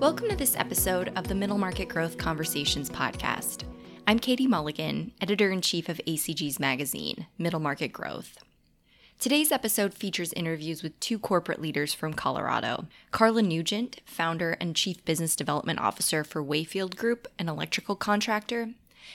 Welcome 0.00 0.30
to 0.30 0.34
this 0.34 0.56
episode 0.56 1.12
of 1.14 1.28
the 1.28 1.34
Middle 1.34 1.58
Market 1.58 1.90
Growth 1.90 2.16
Conversations 2.16 2.88
podcast. 2.88 3.64
I'm 4.06 4.18
Katie 4.18 4.46
Mulligan, 4.46 5.12
editor 5.20 5.50
in 5.50 5.60
chief 5.60 5.90
of 5.90 6.00
ACG's 6.06 6.58
magazine, 6.58 7.26
Middle 7.36 7.60
Market 7.60 7.88
Growth. 7.88 8.38
Today's 9.18 9.52
episode 9.52 9.92
features 9.92 10.32
interviews 10.32 10.82
with 10.82 10.98
two 11.00 11.18
corporate 11.18 11.60
leaders 11.60 11.92
from 11.92 12.14
Colorado 12.14 12.86
Carla 13.10 13.42
Nugent, 13.42 14.00
founder 14.06 14.56
and 14.58 14.74
chief 14.74 15.04
business 15.04 15.36
development 15.36 15.80
officer 15.80 16.24
for 16.24 16.42
Weifield 16.42 16.96
Group, 16.96 17.28
an 17.38 17.50
electrical 17.50 17.94
contractor, 17.94 18.70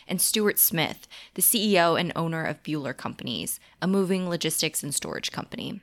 and 0.07 0.21
Stuart 0.21 0.59
Smith, 0.59 1.07
the 1.33 1.41
CEO 1.41 1.99
and 1.99 2.13
owner 2.15 2.43
of 2.43 2.61
Buehler 2.61 2.95
Companies, 2.95 3.59
a 3.81 3.87
moving 3.87 4.29
logistics 4.29 4.83
and 4.83 4.93
storage 4.93 5.31
company. 5.31 5.81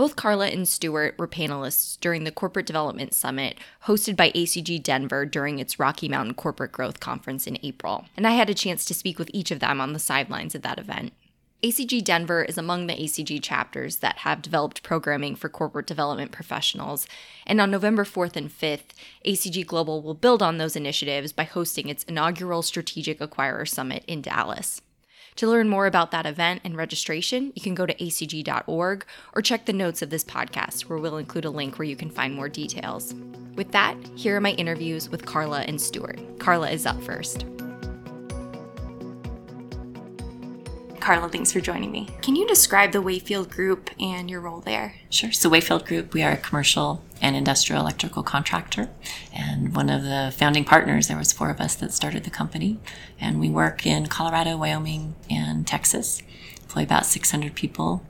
Both 0.00 0.16
Carla 0.16 0.46
and 0.46 0.66
Stuart 0.66 1.18
were 1.18 1.28
panelists 1.28 2.00
during 2.00 2.24
the 2.24 2.30
Corporate 2.30 2.64
Development 2.64 3.12
Summit 3.12 3.58
hosted 3.84 4.16
by 4.16 4.30
ACG 4.30 4.82
Denver 4.82 5.26
during 5.26 5.58
its 5.58 5.78
Rocky 5.78 6.08
Mountain 6.08 6.36
Corporate 6.36 6.72
Growth 6.72 7.00
Conference 7.00 7.46
in 7.46 7.58
April, 7.62 8.06
and 8.16 8.26
I 8.26 8.30
had 8.30 8.48
a 8.48 8.54
chance 8.54 8.86
to 8.86 8.94
speak 8.94 9.18
with 9.18 9.28
each 9.34 9.50
of 9.50 9.60
them 9.60 9.78
on 9.78 9.92
the 9.92 9.98
sidelines 9.98 10.54
of 10.54 10.62
that 10.62 10.78
event. 10.78 11.12
ACG 11.62 12.02
Denver 12.02 12.42
is 12.42 12.56
among 12.56 12.86
the 12.86 12.94
ACG 12.94 13.42
chapters 13.42 13.96
that 13.96 14.20
have 14.20 14.40
developed 14.40 14.82
programming 14.82 15.36
for 15.36 15.50
corporate 15.50 15.86
development 15.86 16.32
professionals. 16.32 17.06
And 17.46 17.60
on 17.60 17.70
November 17.70 18.04
4th 18.04 18.36
and 18.36 18.48
5th, 18.48 18.94
ACG 19.26 19.66
Global 19.66 20.00
will 20.00 20.14
build 20.14 20.42
on 20.42 20.56
those 20.56 20.76
initiatives 20.76 21.34
by 21.34 21.44
hosting 21.44 21.90
its 21.90 22.04
inaugural 22.04 22.62
Strategic 22.62 23.18
Acquirer 23.18 23.68
Summit 23.68 24.04
in 24.06 24.22
Dallas. 24.22 24.80
To 25.36 25.48
learn 25.48 25.68
more 25.68 25.86
about 25.86 26.10
that 26.10 26.26
event 26.26 26.60
and 26.64 26.76
registration, 26.76 27.52
you 27.54 27.62
can 27.62 27.74
go 27.74 27.86
to 27.86 27.94
acg.org 27.94 29.04
or 29.34 29.42
check 29.42 29.64
the 29.64 29.72
notes 29.72 30.02
of 30.02 30.10
this 30.10 30.24
podcast, 30.24 30.82
where 30.82 30.98
we'll 30.98 31.16
include 31.16 31.44
a 31.44 31.50
link 31.50 31.78
where 31.78 31.86
you 31.86 31.96
can 31.96 32.10
find 32.10 32.34
more 32.34 32.48
details. 32.48 33.14
With 33.54 33.72
that, 33.72 33.96
here 34.16 34.36
are 34.36 34.40
my 34.40 34.52
interviews 34.52 35.08
with 35.08 35.24
Carla 35.24 35.62
and 35.62 35.80
Stuart. 35.80 36.20
Carla 36.38 36.70
is 36.70 36.86
up 36.86 37.02
first. 37.02 37.46
Carla, 41.00 41.28
thanks 41.30 41.50
for 41.50 41.60
joining 41.60 41.90
me. 41.90 42.08
Can 42.20 42.36
you 42.36 42.46
describe 42.46 42.92
the 42.92 43.02
Weifield 43.02 43.48
Group 43.50 43.90
and 43.98 44.28
your 44.28 44.40
role 44.42 44.60
there? 44.60 44.94
Sure. 45.08 45.32
So, 45.32 45.48
Weifield 45.48 45.86
Group, 45.86 46.12
we 46.12 46.22
are 46.22 46.32
a 46.32 46.36
commercial 46.36 47.02
and 47.20 47.36
industrial 47.36 47.82
electrical 47.82 48.22
contractor. 48.22 48.88
And 49.32 49.74
one 49.74 49.90
of 49.90 50.02
the 50.02 50.32
founding 50.36 50.64
partners, 50.64 51.08
there 51.08 51.16
was 51.16 51.32
four 51.32 51.50
of 51.50 51.60
us 51.60 51.74
that 51.76 51.92
started 51.92 52.24
the 52.24 52.30
company. 52.30 52.78
And 53.20 53.40
we 53.40 53.50
work 53.50 53.86
in 53.86 54.06
Colorado, 54.06 54.56
Wyoming, 54.56 55.14
and 55.28 55.66
Texas. 55.66 56.22
Employ 56.62 56.82
about 56.84 57.06
600 57.06 57.54
people. 57.54 58.02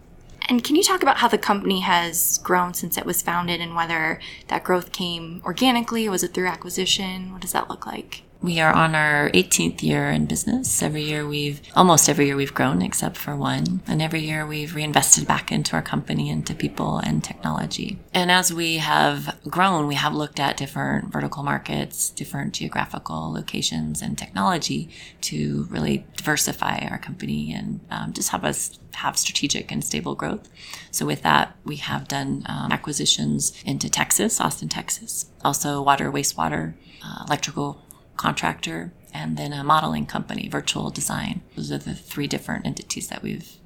And 0.48 0.64
can 0.64 0.74
you 0.74 0.82
talk 0.82 1.02
about 1.02 1.18
how 1.18 1.28
the 1.28 1.38
company 1.38 1.80
has 1.80 2.38
grown 2.38 2.74
since 2.74 2.98
it 2.98 3.06
was 3.06 3.22
founded 3.22 3.60
and 3.60 3.76
whether 3.76 4.20
that 4.48 4.64
growth 4.64 4.92
came 4.92 5.40
organically? 5.44 6.08
Was 6.08 6.24
it 6.24 6.34
through 6.34 6.48
acquisition? 6.48 7.32
What 7.32 7.40
does 7.40 7.52
that 7.52 7.68
look 7.68 7.86
like? 7.86 8.24
We 8.42 8.58
are 8.60 8.72
on 8.72 8.94
our 8.94 9.28
18th 9.30 9.82
year 9.82 10.08
in 10.10 10.24
business. 10.24 10.82
Every 10.82 11.02
year 11.02 11.26
we've, 11.28 11.60
almost 11.76 12.08
every 12.08 12.24
year 12.24 12.36
we've 12.36 12.54
grown 12.54 12.80
except 12.80 13.18
for 13.18 13.36
one. 13.36 13.82
And 13.86 14.00
every 14.00 14.22
year 14.22 14.46
we've 14.46 14.74
reinvested 14.74 15.26
back 15.26 15.52
into 15.52 15.76
our 15.76 15.82
company, 15.82 16.30
into 16.30 16.54
people 16.54 16.96
and 16.98 17.22
technology. 17.22 17.98
And 18.14 18.30
as 18.30 18.50
we 18.50 18.78
have 18.78 19.38
grown, 19.46 19.86
we 19.86 19.96
have 19.96 20.14
looked 20.14 20.40
at 20.40 20.56
different 20.56 21.12
vertical 21.12 21.42
markets, 21.42 22.08
different 22.08 22.54
geographical 22.54 23.30
locations 23.30 24.00
and 24.00 24.16
technology 24.16 24.88
to 25.22 25.66
really 25.68 26.06
diversify 26.16 26.78
our 26.90 26.98
company 26.98 27.52
and 27.52 27.80
um, 27.90 28.14
just 28.14 28.30
have 28.30 28.44
us 28.44 28.78
have 28.94 29.18
strategic 29.18 29.70
and 29.70 29.84
stable 29.84 30.14
growth. 30.14 30.48
So 30.90 31.04
with 31.06 31.22
that, 31.22 31.56
we 31.64 31.76
have 31.76 32.08
done 32.08 32.44
um, 32.46 32.72
acquisitions 32.72 33.52
into 33.64 33.88
Texas, 33.88 34.40
Austin, 34.40 34.68
Texas, 34.68 35.26
also 35.44 35.82
water, 35.82 36.10
wastewater, 36.10 36.74
uh, 37.04 37.24
electrical 37.26 37.82
contractor, 38.20 38.92
and 39.14 39.38
then 39.38 39.50
a 39.54 39.64
modeling 39.64 40.04
company, 40.04 40.46
Virtual 40.46 40.90
Design. 40.90 41.40
Those 41.56 41.72
are 41.72 41.78
the 41.78 41.94
three 41.94 42.26
different 42.26 42.66
entities 42.66 43.08
that 43.08 43.22
we've 43.22 43.56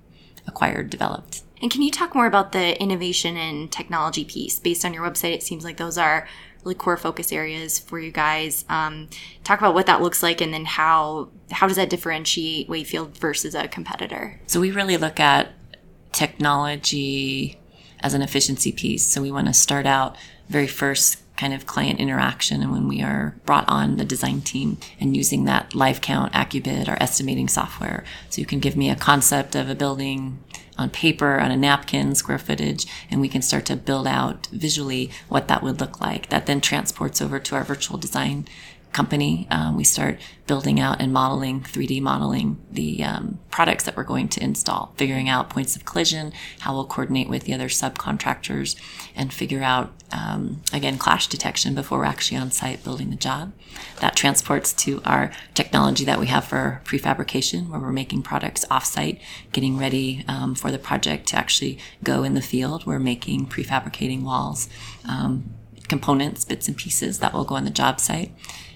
acquired, 0.47 0.91
developed. 0.91 1.43
And 1.61 1.73
can 1.73 1.83
you 1.83 1.91
talk 1.91 2.15
more 2.15 2.27
about 2.27 2.53
the 2.53 2.81
innovation 2.81 3.37
and 3.37 3.73
technology 3.73 4.25
piece? 4.25 4.61
Based 4.61 4.85
on 4.85 4.95
your 4.95 5.03
website, 5.03 5.35
it 5.35 5.43
seems 5.43 5.65
like 5.65 5.77
those 5.77 5.99
are 5.99 6.29
really 6.63 6.77
core 6.77 6.97
focus 6.97 7.33
areas 7.33 7.81
for 7.81 7.99
you 7.99 8.13
guys. 8.13 8.65
Um, 8.69 9.09
talk 9.43 9.59
about 9.59 9.75
what 9.75 9.87
that 9.87 10.01
looks 10.01 10.23
like, 10.23 10.41
and 10.41 10.55
then 10.55 10.67
how 10.67 11.31
how 11.51 11.67
does 11.67 11.77
that 11.77 11.91
differentiate 11.91 12.69
Weifield 12.69 13.17
versus 13.19 13.57
a 13.57 13.67
competitor? 13.67 14.41
So 14.47 14.61
we 14.61 14.71
really 14.71 14.97
look 14.97 15.19
at 15.19 15.51
technology 16.13 17.59
as 18.01 18.15
an 18.15 18.23
efficiency 18.23 18.71
piece. 18.71 19.05
So 19.05 19.21
we 19.21 19.33
want 19.33 19.49
to 19.49 19.55
start 19.55 19.85
out 19.85 20.17
very 20.49 20.69
first 20.69 21.24
kind 21.37 21.53
of 21.53 21.67
client 21.67 21.99
interaction 21.99 22.63
and 22.63 22.71
when 22.71 22.87
we 22.87 23.03
are 23.03 23.35
brought 23.45 23.69
on 23.69 23.97
the 23.97 24.05
design 24.05 24.41
team 24.41 24.79
and 25.01 25.17
using 25.17 25.45
that 25.45 25.71
LiveCount, 25.71 26.31
AccuBid, 26.33 26.89
our 26.89 26.97
estimating 27.01 27.49
software. 27.49 28.05
So 28.31 28.41
you 28.41 28.47
can 28.47 28.61
give 28.61 28.77
me 28.77 28.89
a 28.89 28.97
concept 28.97 29.55
of 29.55 29.69
a 29.69 29.75
building 29.75 30.39
on 30.77 30.91
paper, 30.91 31.39
on 31.39 31.51
a 31.51 31.57
napkin, 31.57 32.15
square 32.15 32.39
footage, 32.39 32.87
and 33.11 33.21
we 33.21 33.29
can 33.29 33.43
start 33.43 33.65
to 33.67 33.77
build 33.77 34.07
out 34.07 34.49
visually 34.49 35.11
what 35.29 35.49
that 35.49 35.63
would 35.63 35.81
look 35.81 36.01
like. 36.01 36.29
That 36.31 36.47
then 36.47 36.61
transports 36.61 37.21
over 37.21 37.39
to 37.39 37.55
our 37.55 37.65
virtual 37.65 37.99
design 37.99 38.47
company, 38.95 39.47
um, 39.51 39.77
we 39.77 39.85
start 39.85 40.19
building 40.47 40.79
out 40.79 41.01
and 41.01 41.13
modeling, 41.13 41.61
3D 41.61 42.01
modeling 42.01 42.65
the 42.71 43.03
um, 43.03 43.41
products 43.51 43.85
that 43.85 43.97
we're 43.97 44.05
going 44.05 44.29
to 44.29 44.43
install, 44.43 44.95
figuring 44.97 45.29
out 45.29 45.51
points 45.51 45.75
of 45.75 45.85
collision, 45.85 46.33
how 46.61 46.73
we'll 46.73 46.87
coordinate 46.87 47.29
with 47.29 47.45
the 47.45 47.53
other 47.53 47.69
subcontractors, 47.69 48.77
and 49.17 49.33
figure 49.33 49.63
out, 49.63 49.93
um, 50.13 50.63
again, 50.73 50.97
clash 50.97 51.27
detection 51.27 51.75
before 51.75 51.99
we're 51.99 52.05
actually 52.05 52.39
on 52.39 52.51
site 52.51 52.85
building 52.85 53.11
the 53.11 53.17
job. 53.17 53.53
That 54.01 54.17
transports 54.17 54.73
to 54.85 55.03
our 55.05 55.33
technology 55.55 56.05
that 56.05 56.21
we 56.21 56.27
have 56.27 56.45
for 56.45 56.81
prefabrication, 56.85 57.69
where 57.69 57.81
we're 57.81 57.93
making 57.93 58.23
products 58.23 58.65
offsite, 58.71 59.21
getting 59.53 59.77
ready 59.77 60.25
um, 60.29 60.55
for 60.55 60.71
the 60.71 60.79
project 60.79 61.27
to 61.29 61.37
actually 61.37 61.79
go 62.03 62.23
in 62.23 62.35
the 62.35 62.43
field. 62.43 62.87
We're 62.87 62.99
making 62.99 63.47
prefabricating 63.47 64.23
walls 64.23 64.69
um, 65.09 65.55
components, 65.89 66.45
bits 66.45 66.69
and 66.69 66.77
pieces 66.77 67.19
that 67.19 67.33
will 67.33 67.45
go 67.45 67.55
on 67.57 67.65
the 67.65 67.71
job 67.71 68.01
site. 68.01 68.33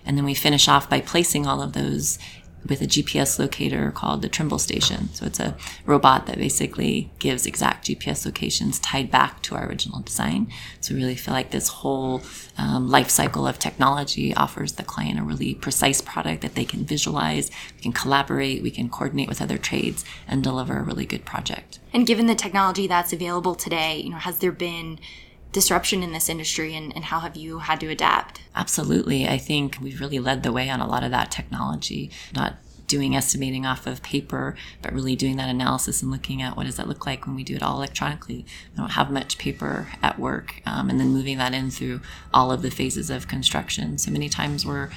And 0.08 0.16
then 0.16 0.24
we 0.24 0.34
finish 0.34 0.66
off 0.68 0.88
by 0.88 1.02
placing 1.02 1.46
all 1.46 1.62
of 1.62 1.74
those 1.74 2.18
with 2.66 2.82
a 2.82 2.86
GPS 2.86 3.38
locator 3.38 3.90
called 3.92 4.20
the 4.22 4.28
Trimble 4.28 4.58
Station. 4.58 5.12
So 5.12 5.26
it's 5.26 5.38
a 5.38 5.56
robot 5.86 6.26
that 6.26 6.38
basically 6.38 7.10
gives 7.18 7.46
exact 7.46 7.86
GPS 7.86 8.26
locations 8.26 8.80
tied 8.80 9.10
back 9.10 9.42
to 9.42 9.54
our 9.54 9.68
original 9.68 10.00
design. 10.00 10.50
So 10.80 10.94
we 10.94 11.00
really 11.00 11.14
feel 11.14 11.34
like 11.34 11.50
this 11.50 11.68
whole 11.68 12.22
um, 12.56 12.88
life 12.88 13.10
cycle 13.10 13.46
of 13.46 13.58
technology 13.58 14.34
offers 14.34 14.72
the 14.72 14.82
client 14.82 15.20
a 15.20 15.22
really 15.22 15.54
precise 15.54 16.00
product 16.00 16.42
that 16.42 16.54
they 16.54 16.64
can 16.64 16.84
visualize, 16.84 17.50
we 17.76 17.82
can 17.82 17.92
collaborate, 17.92 18.62
we 18.62 18.70
can 18.70 18.88
coordinate 18.88 19.28
with 19.28 19.40
other 19.40 19.58
trades 19.58 20.04
and 20.26 20.42
deliver 20.42 20.78
a 20.78 20.82
really 20.82 21.06
good 21.06 21.24
project. 21.24 21.78
And 21.92 22.06
given 22.06 22.26
the 22.26 22.34
technology 22.34 22.86
that's 22.86 23.12
available 23.12 23.54
today, 23.54 24.00
you 24.00 24.10
know, 24.10 24.16
has 24.16 24.38
there 24.38 24.52
been 24.52 24.98
disruption 25.52 26.02
in 26.02 26.12
this 26.12 26.28
industry 26.28 26.74
and, 26.74 26.94
and 26.94 27.06
how 27.06 27.20
have 27.20 27.36
you 27.36 27.60
had 27.60 27.80
to 27.80 27.88
adapt? 27.88 28.42
Absolutely. 28.54 29.26
I 29.26 29.38
think 29.38 29.78
we've 29.80 30.00
really 30.00 30.18
led 30.18 30.42
the 30.42 30.52
way 30.52 30.68
on 30.68 30.80
a 30.80 30.86
lot 30.86 31.02
of 31.02 31.10
that 31.10 31.30
technology, 31.30 32.10
not 32.34 32.56
doing 32.86 33.14
estimating 33.14 33.66
off 33.66 33.86
of 33.86 34.02
paper, 34.02 34.56
but 34.82 34.92
really 34.92 35.14
doing 35.14 35.36
that 35.36 35.48
analysis 35.48 36.02
and 36.02 36.10
looking 36.10 36.42
at 36.42 36.56
what 36.56 36.64
does 36.64 36.76
that 36.76 36.88
look 36.88 37.06
like 37.06 37.26
when 37.26 37.36
we 37.36 37.44
do 37.44 37.54
it 37.54 37.62
all 37.62 37.76
electronically. 37.76 38.46
We 38.72 38.76
don't 38.76 38.92
have 38.92 39.10
much 39.10 39.38
paper 39.38 39.88
at 40.02 40.18
work, 40.18 40.62
um, 40.66 40.88
and 40.88 40.98
then 40.98 41.08
moving 41.08 41.38
that 41.38 41.52
in 41.52 41.70
through 41.70 42.00
all 42.32 42.50
of 42.50 42.62
the 42.62 42.70
phases 42.70 43.10
of 43.10 43.28
construction. 43.28 43.98
So 43.98 44.10
many 44.10 44.28
times 44.28 44.64
we're 44.64 44.90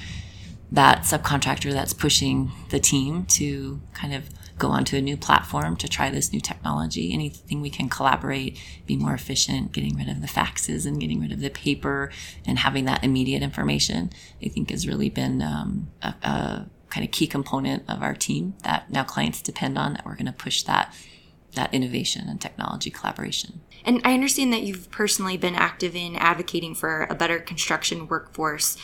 that 0.72 1.00
subcontractor 1.00 1.70
that's 1.70 1.92
pushing 1.92 2.50
the 2.70 2.80
team 2.80 3.26
to 3.26 3.80
kind 3.92 4.14
of 4.14 4.30
go 4.62 4.68
onto 4.68 4.96
a 4.96 5.00
new 5.00 5.16
platform 5.16 5.74
to 5.74 5.88
try 5.88 6.08
this 6.08 6.32
new 6.32 6.40
technology. 6.40 7.12
Anything 7.12 7.60
we 7.60 7.68
can 7.68 7.88
collaborate, 7.88 8.56
be 8.86 8.96
more 8.96 9.12
efficient, 9.12 9.72
getting 9.72 9.96
rid 9.96 10.08
of 10.08 10.20
the 10.20 10.28
faxes 10.28 10.86
and 10.86 11.00
getting 11.00 11.20
rid 11.20 11.32
of 11.32 11.40
the 11.40 11.50
paper 11.50 12.12
and 12.46 12.60
having 12.60 12.84
that 12.84 13.02
immediate 13.02 13.42
information, 13.42 14.10
I 14.40 14.48
think 14.48 14.70
has 14.70 14.86
really 14.86 15.10
been 15.10 15.42
um, 15.42 15.90
a, 16.00 16.14
a 16.22 16.66
kind 16.90 17.04
of 17.04 17.10
key 17.10 17.26
component 17.26 17.82
of 17.88 18.02
our 18.02 18.14
team 18.14 18.54
that 18.62 18.88
now 18.88 19.02
clients 19.02 19.42
depend 19.42 19.76
on 19.76 19.94
that 19.94 20.06
we're 20.06 20.14
going 20.14 20.26
to 20.26 20.32
push 20.32 20.62
that 20.62 20.94
that 21.54 21.74
innovation 21.74 22.28
and 22.28 22.40
technology 22.40 22.88
collaboration. 22.88 23.60
And 23.84 24.00
I 24.06 24.14
understand 24.14 24.54
that 24.54 24.62
you've 24.62 24.90
personally 24.90 25.36
been 25.36 25.54
active 25.54 25.94
in 25.94 26.16
advocating 26.16 26.74
for 26.74 27.06
a 27.10 27.14
better 27.14 27.38
construction 27.38 28.08
workforce. 28.08 28.78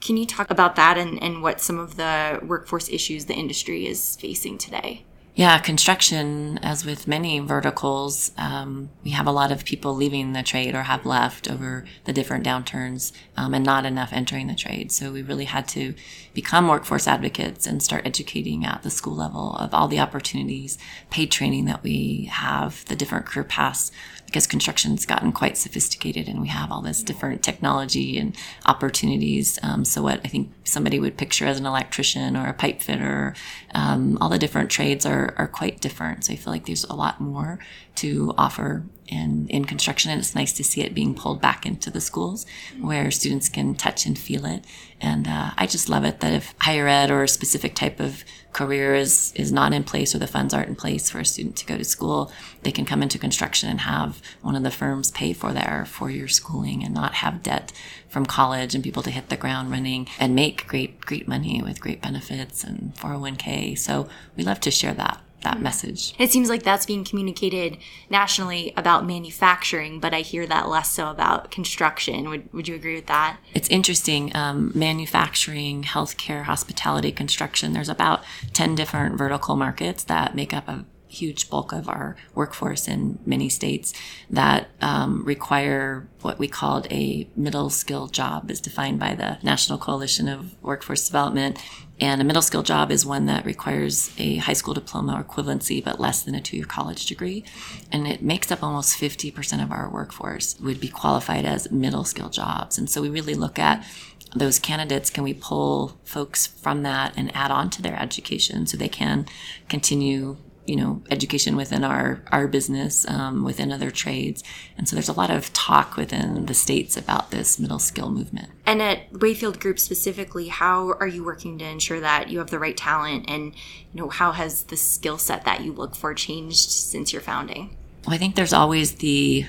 Can 0.00 0.16
you 0.16 0.24
talk 0.24 0.48
about 0.48 0.76
that 0.76 0.96
and, 0.98 1.20
and 1.20 1.42
what 1.42 1.60
some 1.60 1.80
of 1.80 1.96
the 1.96 2.38
workforce 2.44 2.88
issues 2.88 3.24
the 3.24 3.34
industry 3.34 3.88
is 3.88 4.14
facing 4.16 4.56
today? 4.56 5.04
Yeah, 5.34 5.58
construction, 5.60 6.58
as 6.62 6.84
with 6.84 7.08
many 7.08 7.38
verticals, 7.38 8.32
um, 8.36 8.90
we 9.02 9.12
have 9.12 9.26
a 9.26 9.32
lot 9.32 9.50
of 9.50 9.64
people 9.64 9.94
leaving 9.94 10.34
the 10.34 10.42
trade 10.42 10.74
or 10.74 10.82
have 10.82 11.06
left 11.06 11.50
over 11.50 11.86
the 12.04 12.12
different 12.12 12.44
downturns 12.44 13.12
um, 13.34 13.54
and 13.54 13.64
not 13.64 13.86
enough 13.86 14.12
entering 14.12 14.48
the 14.48 14.54
trade. 14.54 14.92
So 14.92 15.10
we 15.10 15.22
really 15.22 15.46
had 15.46 15.66
to 15.68 15.94
become 16.34 16.68
workforce 16.68 17.08
advocates 17.08 17.66
and 17.66 17.82
start 17.82 18.06
educating 18.06 18.66
at 18.66 18.82
the 18.82 18.90
school 18.90 19.16
level 19.16 19.56
of 19.56 19.72
all 19.72 19.88
the 19.88 20.00
opportunities, 20.00 20.76
paid 21.08 21.30
training 21.30 21.64
that 21.64 21.82
we 21.82 22.28
have, 22.30 22.84
the 22.84 22.96
different 22.96 23.24
career 23.24 23.44
paths 23.44 23.90
because 24.32 24.46
construction's 24.46 25.04
gotten 25.04 25.30
quite 25.30 25.58
sophisticated 25.58 26.26
and 26.26 26.40
we 26.40 26.48
have 26.48 26.72
all 26.72 26.80
this 26.80 27.02
different 27.02 27.42
technology 27.42 28.16
and 28.18 28.34
opportunities. 28.64 29.58
Um, 29.62 29.84
so 29.84 30.00
what 30.00 30.22
I 30.24 30.28
think 30.28 30.50
somebody 30.64 30.98
would 30.98 31.18
picture 31.18 31.44
as 31.44 31.60
an 31.60 31.66
electrician 31.66 32.34
or 32.34 32.48
a 32.48 32.54
pipe 32.54 32.80
fitter, 32.80 33.34
um, 33.74 34.16
all 34.22 34.30
the 34.30 34.38
different 34.38 34.70
trades 34.70 35.04
are, 35.04 35.34
are 35.36 35.48
quite 35.48 35.82
different. 35.82 36.24
So 36.24 36.32
I 36.32 36.36
feel 36.36 36.50
like 36.50 36.64
there's 36.64 36.84
a 36.84 36.94
lot 36.94 37.20
more 37.20 37.58
to 37.96 38.32
offer 38.38 38.84
in, 39.08 39.46
in 39.48 39.64
construction 39.64 40.10
and 40.10 40.20
it's 40.20 40.34
nice 40.34 40.52
to 40.52 40.64
see 40.64 40.80
it 40.80 40.94
being 40.94 41.14
pulled 41.14 41.40
back 41.40 41.66
into 41.66 41.90
the 41.90 42.00
schools 42.00 42.46
where 42.80 43.10
students 43.10 43.48
can 43.48 43.74
touch 43.74 44.06
and 44.06 44.18
feel 44.18 44.44
it. 44.44 44.64
And 45.00 45.26
uh, 45.26 45.50
I 45.56 45.66
just 45.66 45.88
love 45.88 46.04
it 46.04 46.20
that 46.20 46.32
if 46.32 46.54
higher 46.58 46.86
ed 46.86 47.10
or 47.10 47.22
a 47.22 47.28
specific 47.28 47.74
type 47.74 47.98
of 48.00 48.24
career 48.52 48.94
is, 48.94 49.32
is 49.34 49.50
not 49.50 49.72
in 49.72 49.82
place 49.82 50.14
or 50.14 50.18
the 50.18 50.26
funds 50.26 50.54
aren't 50.54 50.68
in 50.68 50.76
place 50.76 51.10
for 51.10 51.18
a 51.18 51.24
student 51.24 51.56
to 51.56 51.66
go 51.66 51.76
to 51.76 51.84
school, 51.84 52.30
they 52.62 52.70
can 52.70 52.84
come 52.84 53.02
into 53.02 53.18
construction 53.18 53.68
and 53.68 53.80
have 53.80 54.22
one 54.42 54.54
of 54.54 54.62
the 54.62 54.70
firms 54.70 55.10
pay 55.10 55.32
for 55.32 55.52
their 55.52 55.84
four 55.86 56.10
year 56.10 56.28
schooling 56.28 56.84
and 56.84 56.94
not 56.94 57.14
have 57.14 57.42
debt 57.42 57.72
from 58.08 58.26
college 58.26 58.74
and 58.74 58.84
people 58.84 59.02
to 59.02 59.10
hit 59.10 59.28
the 59.28 59.36
ground 59.36 59.70
running 59.70 60.06
and 60.18 60.34
make 60.34 60.66
great, 60.68 61.00
great 61.00 61.26
money 61.26 61.62
with 61.62 61.80
great 61.80 62.00
benefits 62.00 62.62
and 62.62 62.94
401k. 62.94 63.76
So 63.78 64.08
we 64.36 64.44
love 64.44 64.60
to 64.60 64.70
share 64.70 64.94
that 64.94 65.20
that 65.42 65.60
message. 65.60 66.14
It 66.18 66.30
seems 66.30 66.48
like 66.48 66.62
that's 66.62 66.86
being 66.86 67.04
communicated 67.04 67.78
nationally 68.10 68.72
about 68.76 69.06
manufacturing, 69.06 70.00
but 70.00 70.14
I 70.14 70.20
hear 70.20 70.46
that 70.46 70.68
less 70.68 70.90
so 70.90 71.10
about 71.10 71.50
construction. 71.50 72.28
Would, 72.28 72.52
would 72.52 72.68
you 72.68 72.74
agree 72.74 72.94
with 72.94 73.06
that? 73.06 73.38
It's 73.54 73.68
interesting. 73.68 74.34
Um, 74.34 74.72
manufacturing, 74.74 75.84
healthcare, 75.84 76.44
hospitality, 76.44 77.12
construction, 77.12 77.72
there's 77.72 77.88
about 77.88 78.24
10 78.52 78.74
different 78.74 79.16
vertical 79.16 79.56
markets 79.56 80.04
that 80.04 80.34
make 80.34 80.52
up 80.52 80.68
a 80.68 80.84
huge 81.12 81.50
bulk 81.50 81.72
of 81.72 81.88
our 81.88 82.16
workforce 82.34 82.88
in 82.88 83.18
many 83.26 83.48
states 83.48 83.92
that 84.30 84.68
um, 84.80 85.22
require 85.24 86.08
what 86.22 86.38
we 86.38 86.48
called 86.48 86.86
a 86.90 87.28
middle 87.36 87.68
skill 87.68 88.06
job 88.06 88.50
is 88.50 88.60
defined 88.60 88.98
by 88.98 89.14
the 89.14 89.38
National 89.42 89.78
Coalition 89.78 90.26
of 90.26 90.60
Workforce 90.62 91.06
Development. 91.06 91.62
And 92.02 92.20
a 92.20 92.24
middle 92.24 92.42
skill 92.42 92.64
job 92.64 92.90
is 92.90 93.06
one 93.06 93.26
that 93.26 93.44
requires 93.44 94.10
a 94.18 94.38
high 94.38 94.54
school 94.54 94.74
diploma 94.74 95.14
or 95.14 95.22
equivalency, 95.22 95.82
but 95.82 96.00
less 96.00 96.24
than 96.24 96.34
a 96.34 96.40
two 96.40 96.56
year 96.56 96.66
college 96.66 97.06
degree. 97.06 97.44
And 97.92 98.08
it 98.08 98.20
makes 98.20 98.50
up 98.50 98.60
almost 98.60 98.98
50% 98.98 99.62
of 99.62 99.70
our 99.70 99.88
workforce 99.88 100.58
would 100.58 100.80
be 100.80 100.88
qualified 100.88 101.44
as 101.44 101.70
middle 101.70 102.02
skill 102.02 102.28
jobs. 102.28 102.76
And 102.76 102.90
so 102.90 103.02
we 103.02 103.08
really 103.08 103.36
look 103.36 103.56
at 103.56 103.86
those 104.34 104.58
candidates 104.58 105.10
can 105.10 105.22
we 105.22 105.32
pull 105.32 105.96
folks 106.02 106.48
from 106.48 106.82
that 106.82 107.14
and 107.16 107.30
add 107.36 107.52
on 107.52 107.70
to 107.70 107.82
their 107.82 107.96
education 107.96 108.66
so 108.66 108.76
they 108.76 108.88
can 108.88 109.26
continue 109.68 110.38
you 110.66 110.76
know 110.76 111.02
education 111.10 111.56
within 111.56 111.84
our 111.84 112.22
our 112.30 112.46
business 112.46 113.08
um, 113.08 113.44
within 113.44 113.72
other 113.72 113.90
trades. 113.90 114.42
And 114.76 114.88
so 114.88 114.96
there's 114.96 115.08
a 115.08 115.12
lot 115.12 115.30
of 115.30 115.52
talk 115.52 115.96
within 115.96 116.46
the 116.46 116.54
states 116.54 116.96
about 116.96 117.30
this 117.30 117.58
middle 117.58 117.78
skill 117.78 118.10
movement. 118.10 118.50
And 118.66 118.80
at 118.80 119.12
Weifield 119.12 119.60
group 119.60 119.78
specifically 119.78 120.48
how 120.48 120.92
are 121.00 121.06
you 121.06 121.24
working 121.24 121.58
to 121.58 121.64
ensure 121.64 122.00
that 122.00 122.30
you 122.30 122.38
have 122.38 122.50
the 122.50 122.58
right 122.58 122.76
talent? 122.76 123.24
And 123.28 123.54
you 123.92 124.00
know 124.00 124.08
how 124.08 124.32
has 124.32 124.64
the 124.64 124.76
skill 124.76 125.18
set 125.18 125.44
that 125.44 125.62
you 125.62 125.72
look 125.72 125.94
for 125.94 126.14
changed 126.14 126.70
since 126.70 127.12
your 127.12 127.22
founding? 127.22 127.76
Well, 128.06 128.14
i 128.14 128.18
think 128.18 128.34
there's 128.34 128.52
always 128.52 128.96
the 128.96 129.46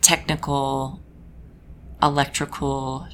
technical 0.00 1.00
electrical 2.02 3.08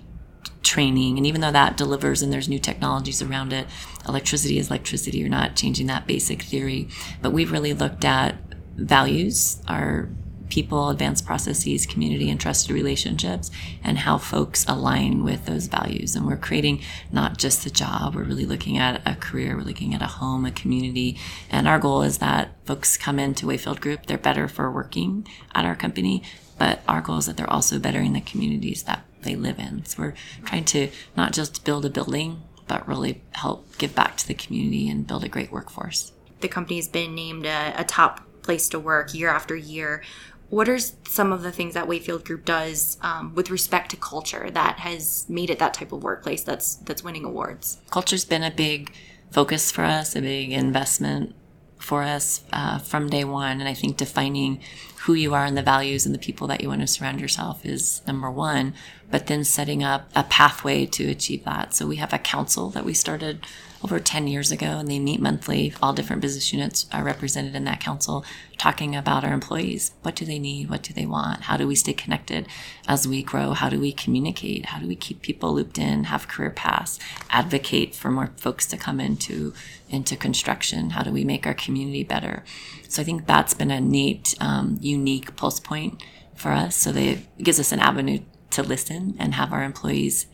training. 0.62 1.18
And 1.18 1.26
even 1.26 1.40
though 1.40 1.52
that 1.52 1.76
delivers 1.76 2.22
and 2.22 2.32
there's 2.32 2.48
new 2.48 2.58
technologies 2.58 3.20
around 3.22 3.52
it, 3.52 3.66
electricity 4.08 4.58
is 4.58 4.70
electricity. 4.70 5.18
You're 5.18 5.28
not 5.28 5.56
changing 5.56 5.86
that 5.88 6.06
basic 6.06 6.42
theory. 6.42 6.88
But 7.20 7.32
we've 7.32 7.52
really 7.52 7.74
looked 7.74 8.04
at 8.04 8.36
values, 8.76 9.62
our 9.68 10.08
people, 10.52 10.90
advanced 10.90 11.24
processes, 11.24 11.86
community, 11.86 12.28
and 12.28 12.38
trusted 12.38 12.70
relationships, 12.70 13.50
and 13.82 13.96
how 13.96 14.18
folks 14.18 14.66
align 14.68 15.24
with 15.24 15.46
those 15.46 15.66
values. 15.66 16.14
And 16.14 16.26
we're 16.26 16.36
creating 16.36 16.82
not 17.10 17.38
just 17.38 17.64
a 17.64 17.70
job, 17.70 18.14
we're 18.14 18.24
really 18.24 18.44
looking 18.44 18.76
at 18.76 19.00
a 19.06 19.14
career, 19.14 19.56
we're 19.56 19.62
looking 19.62 19.94
at 19.94 20.02
a 20.02 20.06
home, 20.06 20.44
a 20.44 20.50
community. 20.50 21.18
And 21.48 21.66
our 21.66 21.78
goal 21.78 22.02
is 22.02 22.18
that 22.18 22.50
folks 22.66 22.98
come 22.98 23.18
into 23.18 23.46
Weifield 23.46 23.80
Group, 23.80 24.04
they're 24.04 24.18
better 24.18 24.46
for 24.46 24.70
working 24.70 25.26
at 25.54 25.64
our 25.64 25.74
company, 25.74 26.22
but 26.58 26.82
our 26.86 27.00
goal 27.00 27.16
is 27.16 27.26
that 27.26 27.38
they're 27.38 27.50
also 27.50 27.78
bettering 27.78 28.12
the 28.12 28.20
communities 28.20 28.82
that 28.82 29.06
they 29.22 29.36
live 29.36 29.58
in. 29.58 29.84
So 29.84 30.02
we're 30.02 30.14
trying 30.44 30.64
to 30.66 30.88
not 31.16 31.32
just 31.32 31.64
build 31.64 31.84
a 31.84 31.90
building, 31.90 32.42
but 32.66 32.86
really 32.86 33.22
help 33.32 33.76
give 33.78 33.94
back 33.94 34.16
to 34.18 34.28
the 34.28 34.34
community 34.34 34.88
and 34.88 35.06
build 35.06 35.24
a 35.24 35.28
great 35.28 35.52
workforce. 35.52 36.12
The 36.40 36.48
company's 36.48 36.88
been 36.88 37.14
named 37.14 37.46
a, 37.46 37.74
a 37.76 37.84
top 37.84 38.20
place 38.42 38.68
to 38.70 38.78
work 38.78 39.14
year 39.14 39.28
after 39.28 39.54
year. 39.54 40.02
What 40.48 40.68
are 40.68 40.78
some 40.78 41.32
of 41.32 41.42
the 41.42 41.52
things 41.52 41.74
that 41.74 41.86
Weifield 41.86 42.24
Group 42.24 42.44
does 42.44 42.98
um, 43.00 43.34
with 43.34 43.50
respect 43.50 43.90
to 43.92 43.96
culture 43.96 44.50
that 44.50 44.80
has 44.80 45.24
made 45.28 45.48
it 45.48 45.58
that 45.60 45.72
type 45.72 45.92
of 45.92 46.02
workplace 46.02 46.42
that's 46.42 46.76
that's 46.76 47.02
winning 47.02 47.24
awards? 47.24 47.80
Culture's 47.90 48.24
been 48.24 48.42
a 48.42 48.50
big 48.50 48.92
focus 49.30 49.70
for 49.70 49.82
us, 49.82 50.14
a 50.14 50.20
big 50.20 50.52
investment 50.52 51.34
for 51.82 52.02
us 52.02 52.44
uh, 52.52 52.78
from 52.78 53.10
day 53.10 53.24
one. 53.24 53.60
And 53.60 53.68
I 53.68 53.74
think 53.74 53.96
defining 53.96 54.60
who 55.00 55.14
you 55.14 55.34
are 55.34 55.44
and 55.44 55.56
the 55.56 55.62
values 55.62 56.06
and 56.06 56.14
the 56.14 56.18
people 56.18 56.46
that 56.46 56.60
you 56.60 56.68
want 56.68 56.80
to 56.80 56.86
surround 56.86 57.20
yourself 57.20 57.66
is 57.66 58.02
number 58.06 58.30
one, 58.30 58.72
but 59.10 59.26
then 59.26 59.42
setting 59.42 59.82
up 59.82 60.08
a 60.14 60.22
pathway 60.22 60.86
to 60.86 61.10
achieve 61.10 61.44
that. 61.44 61.74
So 61.74 61.86
we 61.86 61.96
have 61.96 62.12
a 62.12 62.18
council 62.18 62.70
that 62.70 62.84
we 62.84 62.94
started 62.94 63.44
over 63.82 63.98
10 63.98 64.28
years 64.28 64.52
ago 64.52 64.78
and 64.78 64.88
they 64.88 64.98
meet 64.98 65.20
monthly. 65.20 65.74
All 65.82 65.92
different 65.92 66.22
business 66.22 66.52
units 66.52 66.86
are 66.92 67.02
represented 67.02 67.54
in 67.54 67.64
that 67.64 67.80
council 67.80 68.24
talking 68.58 68.94
about 68.94 69.24
our 69.24 69.32
employees. 69.32 69.92
What 70.02 70.14
do 70.14 70.24
they 70.24 70.38
need? 70.38 70.70
What 70.70 70.82
do 70.82 70.94
they 70.94 71.06
want? 71.06 71.42
How 71.42 71.56
do 71.56 71.66
we 71.66 71.74
stay 71.74 71.92
connected 71.92 72.46
as 72.86 73.08
we 73.08 73.22
grow? 73.22 73.52
How 73.52 73.68
do 73.68 73.80
we 73.80 73.92
communicate? 73.92 74.66
How 74.66 74.78
do 74.78 74.86
we 74.86 74.94
keep 74.94 75.22
people 75.22 75.52
looped 75.54 75.78
in, 75.78 76.04
have 76.04 76.28
career 76.28 76.50
paths, 76.50 76.98
advocate 77.30 77.94
for 77.94 78.10
more 78.10 78.30
folks 78.36 78.66
to 78.66 78.76
come 78.76 79.00
into, 79.00 79.52
into 79.88 80.16
construction? 80.16 80.90
How 80.90 81.02
do 81.02 81.10
we 81.10 81.24
make 81.24 81.46
our 81.46 81.54
community 81.54 82.04
better? 82.04 82.44
So 82.88 83.02
I 83.02 83.04
think 83.04 83.26
that's 83.26 83.54
been 83.54 83.70
a 83.70 83.80
neat, 83.80 84.34
um, 84.40 84.78
unique 84.80 85.34
pulse 85.34 85.58
point 85.58 86.02
for 86.34 86.52
us. 86.52 86.76
So 86.76 86.92
they, 86.92 87.08
it 87.08 87.38
gives 87.38 87.58
us 87.58 87.72
an 87.72 87.80
avenue 87.80 88.20
to 88.50 88.62
listen 88.62 89.16
and 89.18 89.34
have 89.34 89.52
our 89.52 89.64
employees 89.64 90.26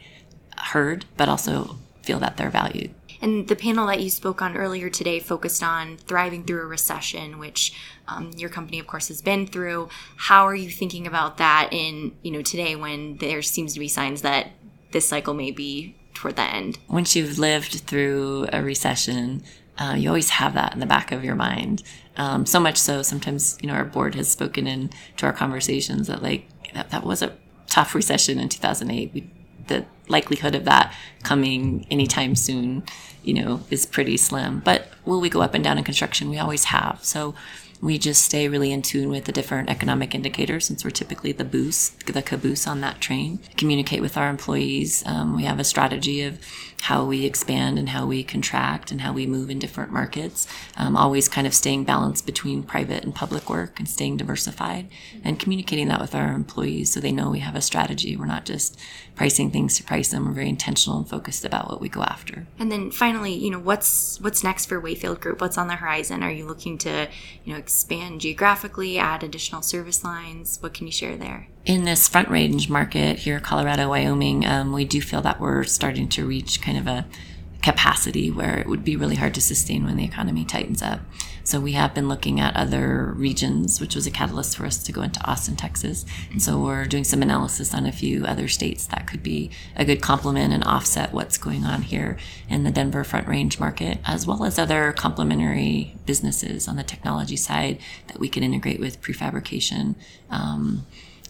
heard, 0.56 1.04
but 1.16 1.28
also 1.28 1.76
feel 2.02 2.18
that 2.18 2.36
they're 2.36 2.50
valued. 2.50 2.94
And 3.20 3.48
the 3.48 3.56
panel 3.56 3.86
that 3.88 4.00
you 4.00 4.10
spoke 4.10 4.40
on 4.40 4.56
earlier 4.56 4.88
today 4.90 5.20
focused 5.20 5.62
on 5.62 5.96
thriving 5.96 6.44
through 6.44 6.62
a 6.62 6.66
recession, 6.66 7.38
which 7.38 7.72
um, 8.06 8.30
your 8.36 8.50
company, 8.50 8.78
of 8.78 8.86
course, 8.86 9.08
has 9.08 9.20
been 9.22 9.46
through. 9.46 9.88
How 10.16 10.46
are 10.46 10.54
you 10.54 10.70
thinking 10.70 11.06
about 11.06 11.38
that 11.38 11.68
in 11.72 12.16
you 12.22 12.30
know 12.30 12.42
today 12.42 12.76
when 12.76 13.16
there 13.18 13.42
seems 13.42 13.74
to 13.74 13.80
be 13.80 13.88
signs 13.88 14.22
that 14.22 14.50
this 14.92 15.08
cycle 15.08 15.34
may 15.34 15.50
be 15.50 15.96
toward 16.14 16.36
the 16.36 16.42
end? 16.42 16.78
Once 16.88 17.14
you've 17.16 17.38
lived 17.38 17.80
through 17.80 18.48
a 18.52 18.62
recession, 18.62 19.42
uh, 19.78 19.94
you 19.96 20.08
always 20.08 20.30
have 20.30 20.54
that 20.54 20.72
in 20.72 20.80
the 20.80 20.86
back 20.86 21.12
of 21.12 21.24
your 21.24 21.36
mind. 21.36 21.82
Um, 22.16 22.46
so 22.46 22.58
much 22.58 22.76
so, 22.76 23.02
sometimes 23.02 23.58
you 23.60 23.68
know 23.68 23.74
our 23.74 23.84
board 23.84 24.14
has 24.14 24.28
spoken 24.28 24.66
in 24.66 24.90
to 25.18 25.26
our 25.26 25.32
conversations 25.32 26.06
that 26.06 26.22
like 26.22 26.48
that, 26.74 26.90
that 26.90 27.04
was 27.04 27.22
a 27.22 27.36
tough 27.68 27.94
recession 27.94 28.38
in 28.38 28.48
2008. 28.48 29.12
We, 29.12 29.30
the 29.68 29.84
likelihood 30.08 30.54
of 30.54 30.64
that 30.64 30.94
coming 31.22 31.86
anytime 31.90 32.34
soon, 32.34 32.82
you 33.28 33.34
know, 33.34 33.60
is 33.70 33.84
pretty 33.84 34.16
slim. 34.16 34.60
But 34.64 34.88
will 35.04 35.20
we 35.20 35.28
go 35.28 35.42
up 35.42 35.52
and 35.52 35.62
down 35.62 35.76
in 35.76 35.84
construction? 35.84 36.30
We 36.30 36.38
always 36.38 36.64
have. 36.64 37.00
So 37.02 37.34
we 37.80 37.98
just 37.98 38.24
stay 38.24 38.48
really 38.48 38.72
in 38.72 38.82
tune 38.82 39.10
with 39.10 39.26
the 39.26 39.32
different 39.32 39.68
economic 39.68 40.14
indicators 40.14 40.64
since 40.64 40.82
we're 40.82 40.90
typically 40.90 41.32
the 41.32 41.44
boost, 41.44 42.06
the 42.06 42.22
caboose 42.22 42.66
on 42.66 42.80
that 42.80 43.00
train. 43.00 43.38
Communicate 43.56 44.00
with 44.00 44.16
our 44.16 44.30
employees. 44.30 45.04
Um, 45.06 45.36
we 45.36 45.44
have 45.44 45.60
a 45.60 45.64
strategy 45.64 46.22
of 46.22 46.40
how 46.82 47.04
we 47.04 47.24
expand 47.24 47.78
and 47.78 47.90
how 47.90 48.06
we 48.06 48.24
contract 48.24 48.90
and 48.90 49.00
how 49.00 49.12
we 49.12 49.26
move 49.26 49.50
in 49.50 49.58
different 49.58 49.92
markets. 49.92 50.46
Um, 50.76 50.96
always 50.96 51.28
kind 51.28 51.46
of 51.46 51.54
staying 51.54 51.84
balanced 51.84 52.26
between 52.26 52.62
private 52.62 53.04
and 53.04 53.14
public 53.14 53.50
work 53.50 53.78
and 53.78 53.88
staying 53.88 54.16
diversified 54.16 54.88
and 55.22 55.38
communicating 55.38 55.88
that 55.88 56.00
with 56.00 56.14
our 56.14 56.32
employees 56.32 56.92
so 56.92 56.98
they 56.98 57.12
know 57.12 57.30
we 57.30 57.40
have 57.40 57.56
a 57.56 57.60
strategy. 57.60 58.16
We're 58.16 58.26
not 58.26 58.44
just 58.44 58.78
pricing 59.18 59.50
things 59.50 59.76
to 59.76 59.82
price 59.82 60.08
them. 60.08 60.24
We're 60.24 60.32
very 60.32 60.48
intentional 60.48 60.96
and 60.96 61.08
focused 61.08 61.44
about 61.44 61.68
what 61.68 61.80
we 61.80 61.88
go 61.88 62.02
after. 62.02 62.46
And 62.58 62.70
then 62.72 62.92
finally, 62.92 63.34
you 63.34 63.50
know, 63.50 63.58
what's 63.58 64.18
what's 64.20 64.44
next 64.44 64.66
for 64.66 64.80
Weifield 64.80 65.20
Group? 65.20 65.40
What's 65.40 65.58
on 65.58 65.66
the 65.66 65.74
horizon? 65.74 66.22
Are 66.22 66.30
you 66.30 66.46
looking 66.46 66.78
to, 66.78 67.08
you 67.44 67.52
know, 67.52 67.58
expand 67.58 68.20
geographically, 68.20 68.96
add 68.96 69.24
additional 69.24 69.60
service 69.60 70.04
lines? 70.04 70.58
What 70.60 70.72
can 70.72 70.86
you 70.86 70.92
share 70.92 71.16
there? 71.18 71.48
in 71.64 71.84
this 71.84 72.08
front 72.08 72.30
range 72.30 72.70
market 72.70 73.18
here, 73.18 73.38
Colorado, 73.38 73.90
Wyoming, 73.90 74.46
um, 74.46 74.72
we 74.72 74.86
do 74.86 75.02
feel 75.02 75.20
that 75.20 75.38
we're 75.38 75.64
starting 75.64 76.08
to 76.08 76.24
reach 76.24 76.62
kind 76.62 76.78
of 76.78 76.86
a 76.86 77.04
capacity 77.68 78.30
where 78.30 78.58
it 78.58 78.66
would 78.66 78.82
be 78.82 78.96
really 78.96 79.16
hard 79.16 79.34
to 79.34 79.42
sustain 79.42 79.84
when 79.84 79.96
the 79.96 80.04
economy 80.04 80.42
tightens 80.42 80.80
up. 80.80 81.00
So 81.44 81.60
we 81.60 81.72
have 81.72 81.92
been 81.92 82.08
looking 82.08 82.40
at 82.40 82.56
other 82.56 83.12
regions, 83.14 83.78
which 83.78 83.94
was 83.94 84.06
a 84.06 84.10
catalyst 84.10 84.56
for 84.56 84.64
us 84.64 84.82
to 84.84 84.92
go 84.92 85.02
into 85.02 85.22
Austin, 85.30 85.54
Texas. 85.54 86.06
And 86.30 86.40
so 86.40 86.58
we're 86.58 86.86
doing 86.86 87.04
some 87.04 87.20
analysis 87.20 87.74
on 87.74 87.84
a 87.84 87.92
few 87.92 88.24
other 88.24 88.48
states 88.48 88.86
that 88.86 89.06
could 89.06 89.22
be 89.22 89.50
a 89.76 89.84
good 89.84 90.00
complement 90.00 90.54
and 90.54 90.64
offset 90.64 91.12
what's 91.12 91.36
going 91.36 91.64
on 91.64 91.82
here 91.82 92.16
in 92.48 92.64
the 92.64 92.70
Denver 92.70 93.04
Front 93.04 93.28
Range 93.28 93.60
market, 93.60 93.98
as 94.06 94.26
well 94.26 94.44
as 94.44 94.58
other 94.58 94.94
complementary 94.94 95.94
businesses 96.06 96.68
on 96.68 96.76
the 96.76 96.82
technology 96.82 97.36
side 97.36 97.78
that 98.06 98.18
we 98.18 98.30
could 98.30 98.42
integrate 98.42 98.80
with 98.80 99.02
prefabrication. 99.02 99.94
Um, 100.30 100.86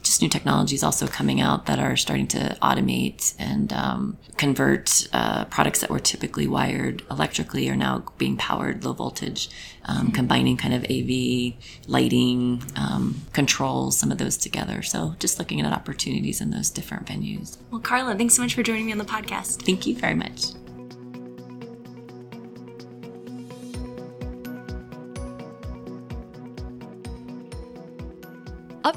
just 0.09 0.23
new 0.23 0.29
technologies 0.29 0.83
also 0.83 1.07
coming 1.07 1.41
out 1.41 1.67
that 1.67 1.79
are 1.79 1.97
starting 1.97 2.27
to 2.27 2.57
automate 2.63 3.35
and 3.39 3.73
um, 3.75 4.17
convert 4.39 5.07
uh, 5.13 5.45
products 5.45 5.81
that 5.81 5.91
were 5.91 6.01
typically 6.01 6.49
wired 6.49 7.03
electrically 7.11 7.69
are 7.69 7.77
now 7.77 8.03
being 8.17 8.35
powered 8.37 8.85
low 8.85 8.95
voltage, 8.95 9.51
um, 9.85 10.07
mm-hmm. 10.07 10.15
combining 10.15 10.57
kind 10.57 10.73
of 10.73 10.83
AV 10.85 11.53
lighting, 11.87 12.63
um, 12.75 13.21
controls, 13.35 13.99
some 13.99 14.11
of 14.11 14.17
those 14.17 14.39
together. 14.39 14.81
So 14.83 15.15
just 15.19 15.39
looking 15.39 15.61
at 15.61 15.71
opportunities 15.71 16.41
in 16.41 16.51
those 16.51 16.71
different 16.71 17.07
venues. 17.07 17.59
Well, 17.71 17.81
Carla, 17.81 18.17
thanks 18.17 18.35
so 18.35 18.43
much 18.43 18.55
for 18.55 18.63
joining 18.63 18.87
me 18.87 18.93
on 18.93 18.99
the 18.99 19.05
podcast. 19.05 19.63
Thank 19.63 19.87
you 19.87 19.95
very 19.95 20.15
much. 20.15 20.58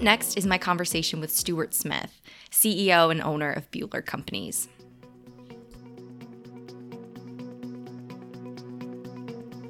Up 0.01 0.05
next 0.05 0.35
is 0.35 0.47
my 0.47 0.57
conversation 0.57 1.19
with 1.19 1.31
Stuart 1.31 1.75
Smith, 1.75 2.23
CEO 2.49 3.11
and 3.11 3.21
owner 3.21 3.51
of 3.51 3.69
Buehler 3.69 4.03
Companies. 4.03 4.67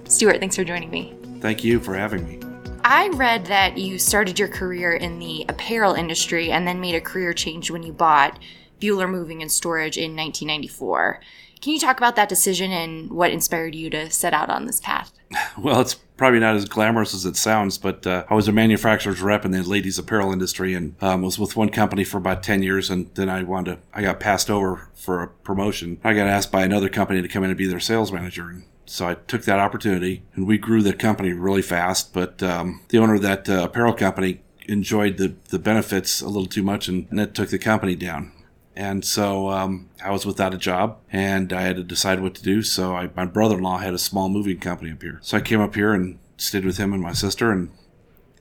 Stuart, 0.05 0.39
thanks 0.39 0.55
for 0.55 0.63
joining 0.63 0.89
me. 0.89 1.13
Thank 1.41 1.65
you 1.65 1.81
for 1.81 1.95
having 1.95 2.25
me. 2.25 2.39
I 2.85 3.09
read 3.09 3.45
that 3.47 3.77
you 3.77 3.99
started 3.99 4.39
your 4.39 4.47
career 4.47 4.93
in 4.93 5.19
the 5.19 5.45
apparel 5.49 5.95
industry 5.95 6.53
and 6.53 6.65
then 6.65 6.79
made 6.79 6.95
a 6.95 7.01
career 7.01 7.33
change 7.33 7.69
when 7.69 7.83
you 7.83 7.91
bought 7.91 8.39
Buehler 8.81 9.09
Moving 9.09 9.41
and 9.41 9.51
Storage 9.51 9.97
in 9.97 10.15
1994. 10.15 11.21
Can 11.61 11.73
you 11.73 11.79
talk 11.79 11.97
about 11.97 12.15
that 12.15 12.27
decision 12.27 12.71
and 12.71 13.11
what 13.11 13.31
inspired 13.31 13.75
you 13.75 13.89
to 13.91 14.09
set 14.09 14.33
out 14.33 14.49
on 14.49 14.65
this 14.65 14.79
path? 14.79 15.11
Well, 15.57 15.79
it's 15.79 15.93
probably 15.93 16.39
not 16.39 16.55
as 16.55 16.65
glamorous 16.65 17.13
as 17.13 17.25
it 17.25 17.35
sounds, 17.35 17.77
but 17.77 18.05
uh, 18.05 18.25
I 18.29 18.35
was 18.35 18.47
a 18.47 18.51
manufacturer's 18.51 19.21
rep 19.21 19.45
in 19.45 19.51
the 19.51 19.63
ladies' 19.63 19.97
apparel 19.97 20.31
industry 20.31 20.73
and 20.73 20.95
um, 21.01 21.21
was 21.21 21.39
with 21.39 21.55
one 21.55 21.69
company 21.69 22.03
for 22.03 22.17
about 22.17 22.43
10 22.43 22.63
years. 22.63 22.89
And 22.89 23.13
then 23.15 23.29
I 23.29 23.43
wanted 23.43 23.75
to, 23.75 23.81
I 23.93 24.01
got 24.01 24.19
passed 24.19 24.49
over 24.49 24.89
for 24.93 25.23
a 25.23 25.27
promotion. 25.27 25.99
I 26.03 26.13
got 26.13 26.27
asked 26.27 26.51
by 26.51 26.63
another 26.63 26.89
company 26.89 27.21
to 27.21 27.27
come 27.27 27.43
in 27.43 27.49
and 27.49 27.57
be 27.57 27.67
their 27.67 27.79
sales 27.79 28.11
manager. 28.11 28.49
And 28.49 28.65
so 28.85 29.07
I 29.07 29.15
took 29.15 29.43
that 29.43 29.59
opportunity 29.59 30.23
and 30.35 30.45
we 30.45 30.57
grew 30.57 30.81
the 30.81 30.93
company 30.93 31.31
really 31.31 31.61
fast. 31.61 32.13
But 32.13 32.43
um, 32.43 32.81
the 32.89 32.97
owner 32.97 33.15
of 33.15 33.21
that 33.21 33.49
uh, 33.49 33.63
apparel 33.63 33.93
company 33.93 34.41
enjoyed 34.67 35.17
the, 35.17 35.35
the 35.49 35.59
benefits 35.59 36.21
a 36.21 36.27
little 36.27 36.47
too 36.47 36.63
much 36.63 36.87
and, 36.87 37.07
and 37.09 37.19
it 37.19 37.33
took 37.33 37.49
the 37.49 37.59
company 37.59 37.95
down. 37.95 38.31
And 38.75 39.03
so 39.03 39.49
um, 39.49 39.89
I 40.03 40.11
was 40.11 40.25
without 40.25 40.53
a 40.53 40.57
job 40.57 40.99
and 41.11 41.51
I 41.51 41.61
had 41.61 41.75
to 41.75 41.83
decide 41.83 42.21
what 42.21 42.35
to 42.35 42.43
do. 42.43 42.61
So 42.61 42.95
I, 42.95 43.09
my 43.15 43.25
brother 43.25 43.57
in 43.57 43.63
law 43.63 43.77
had 43.77 43.93
a 43.93 43.99
small 43.99 44.29
moving 44.29 44.59
company 44.59 44.91
up 44.91 45.01
here. 45.01 45.19
So 45.21 45.37
I 45.37 45.41
came 45.41 45.59
up 45.59 45.75
here 45.75 45.93
and 45.93 46.19
stayed 46.37 46.65
with 46.65 46.77
him 46.77 46.93
and 46.93 47.01
my 47.01 47.13
sister 47.13 47.51
and 47.51 47.69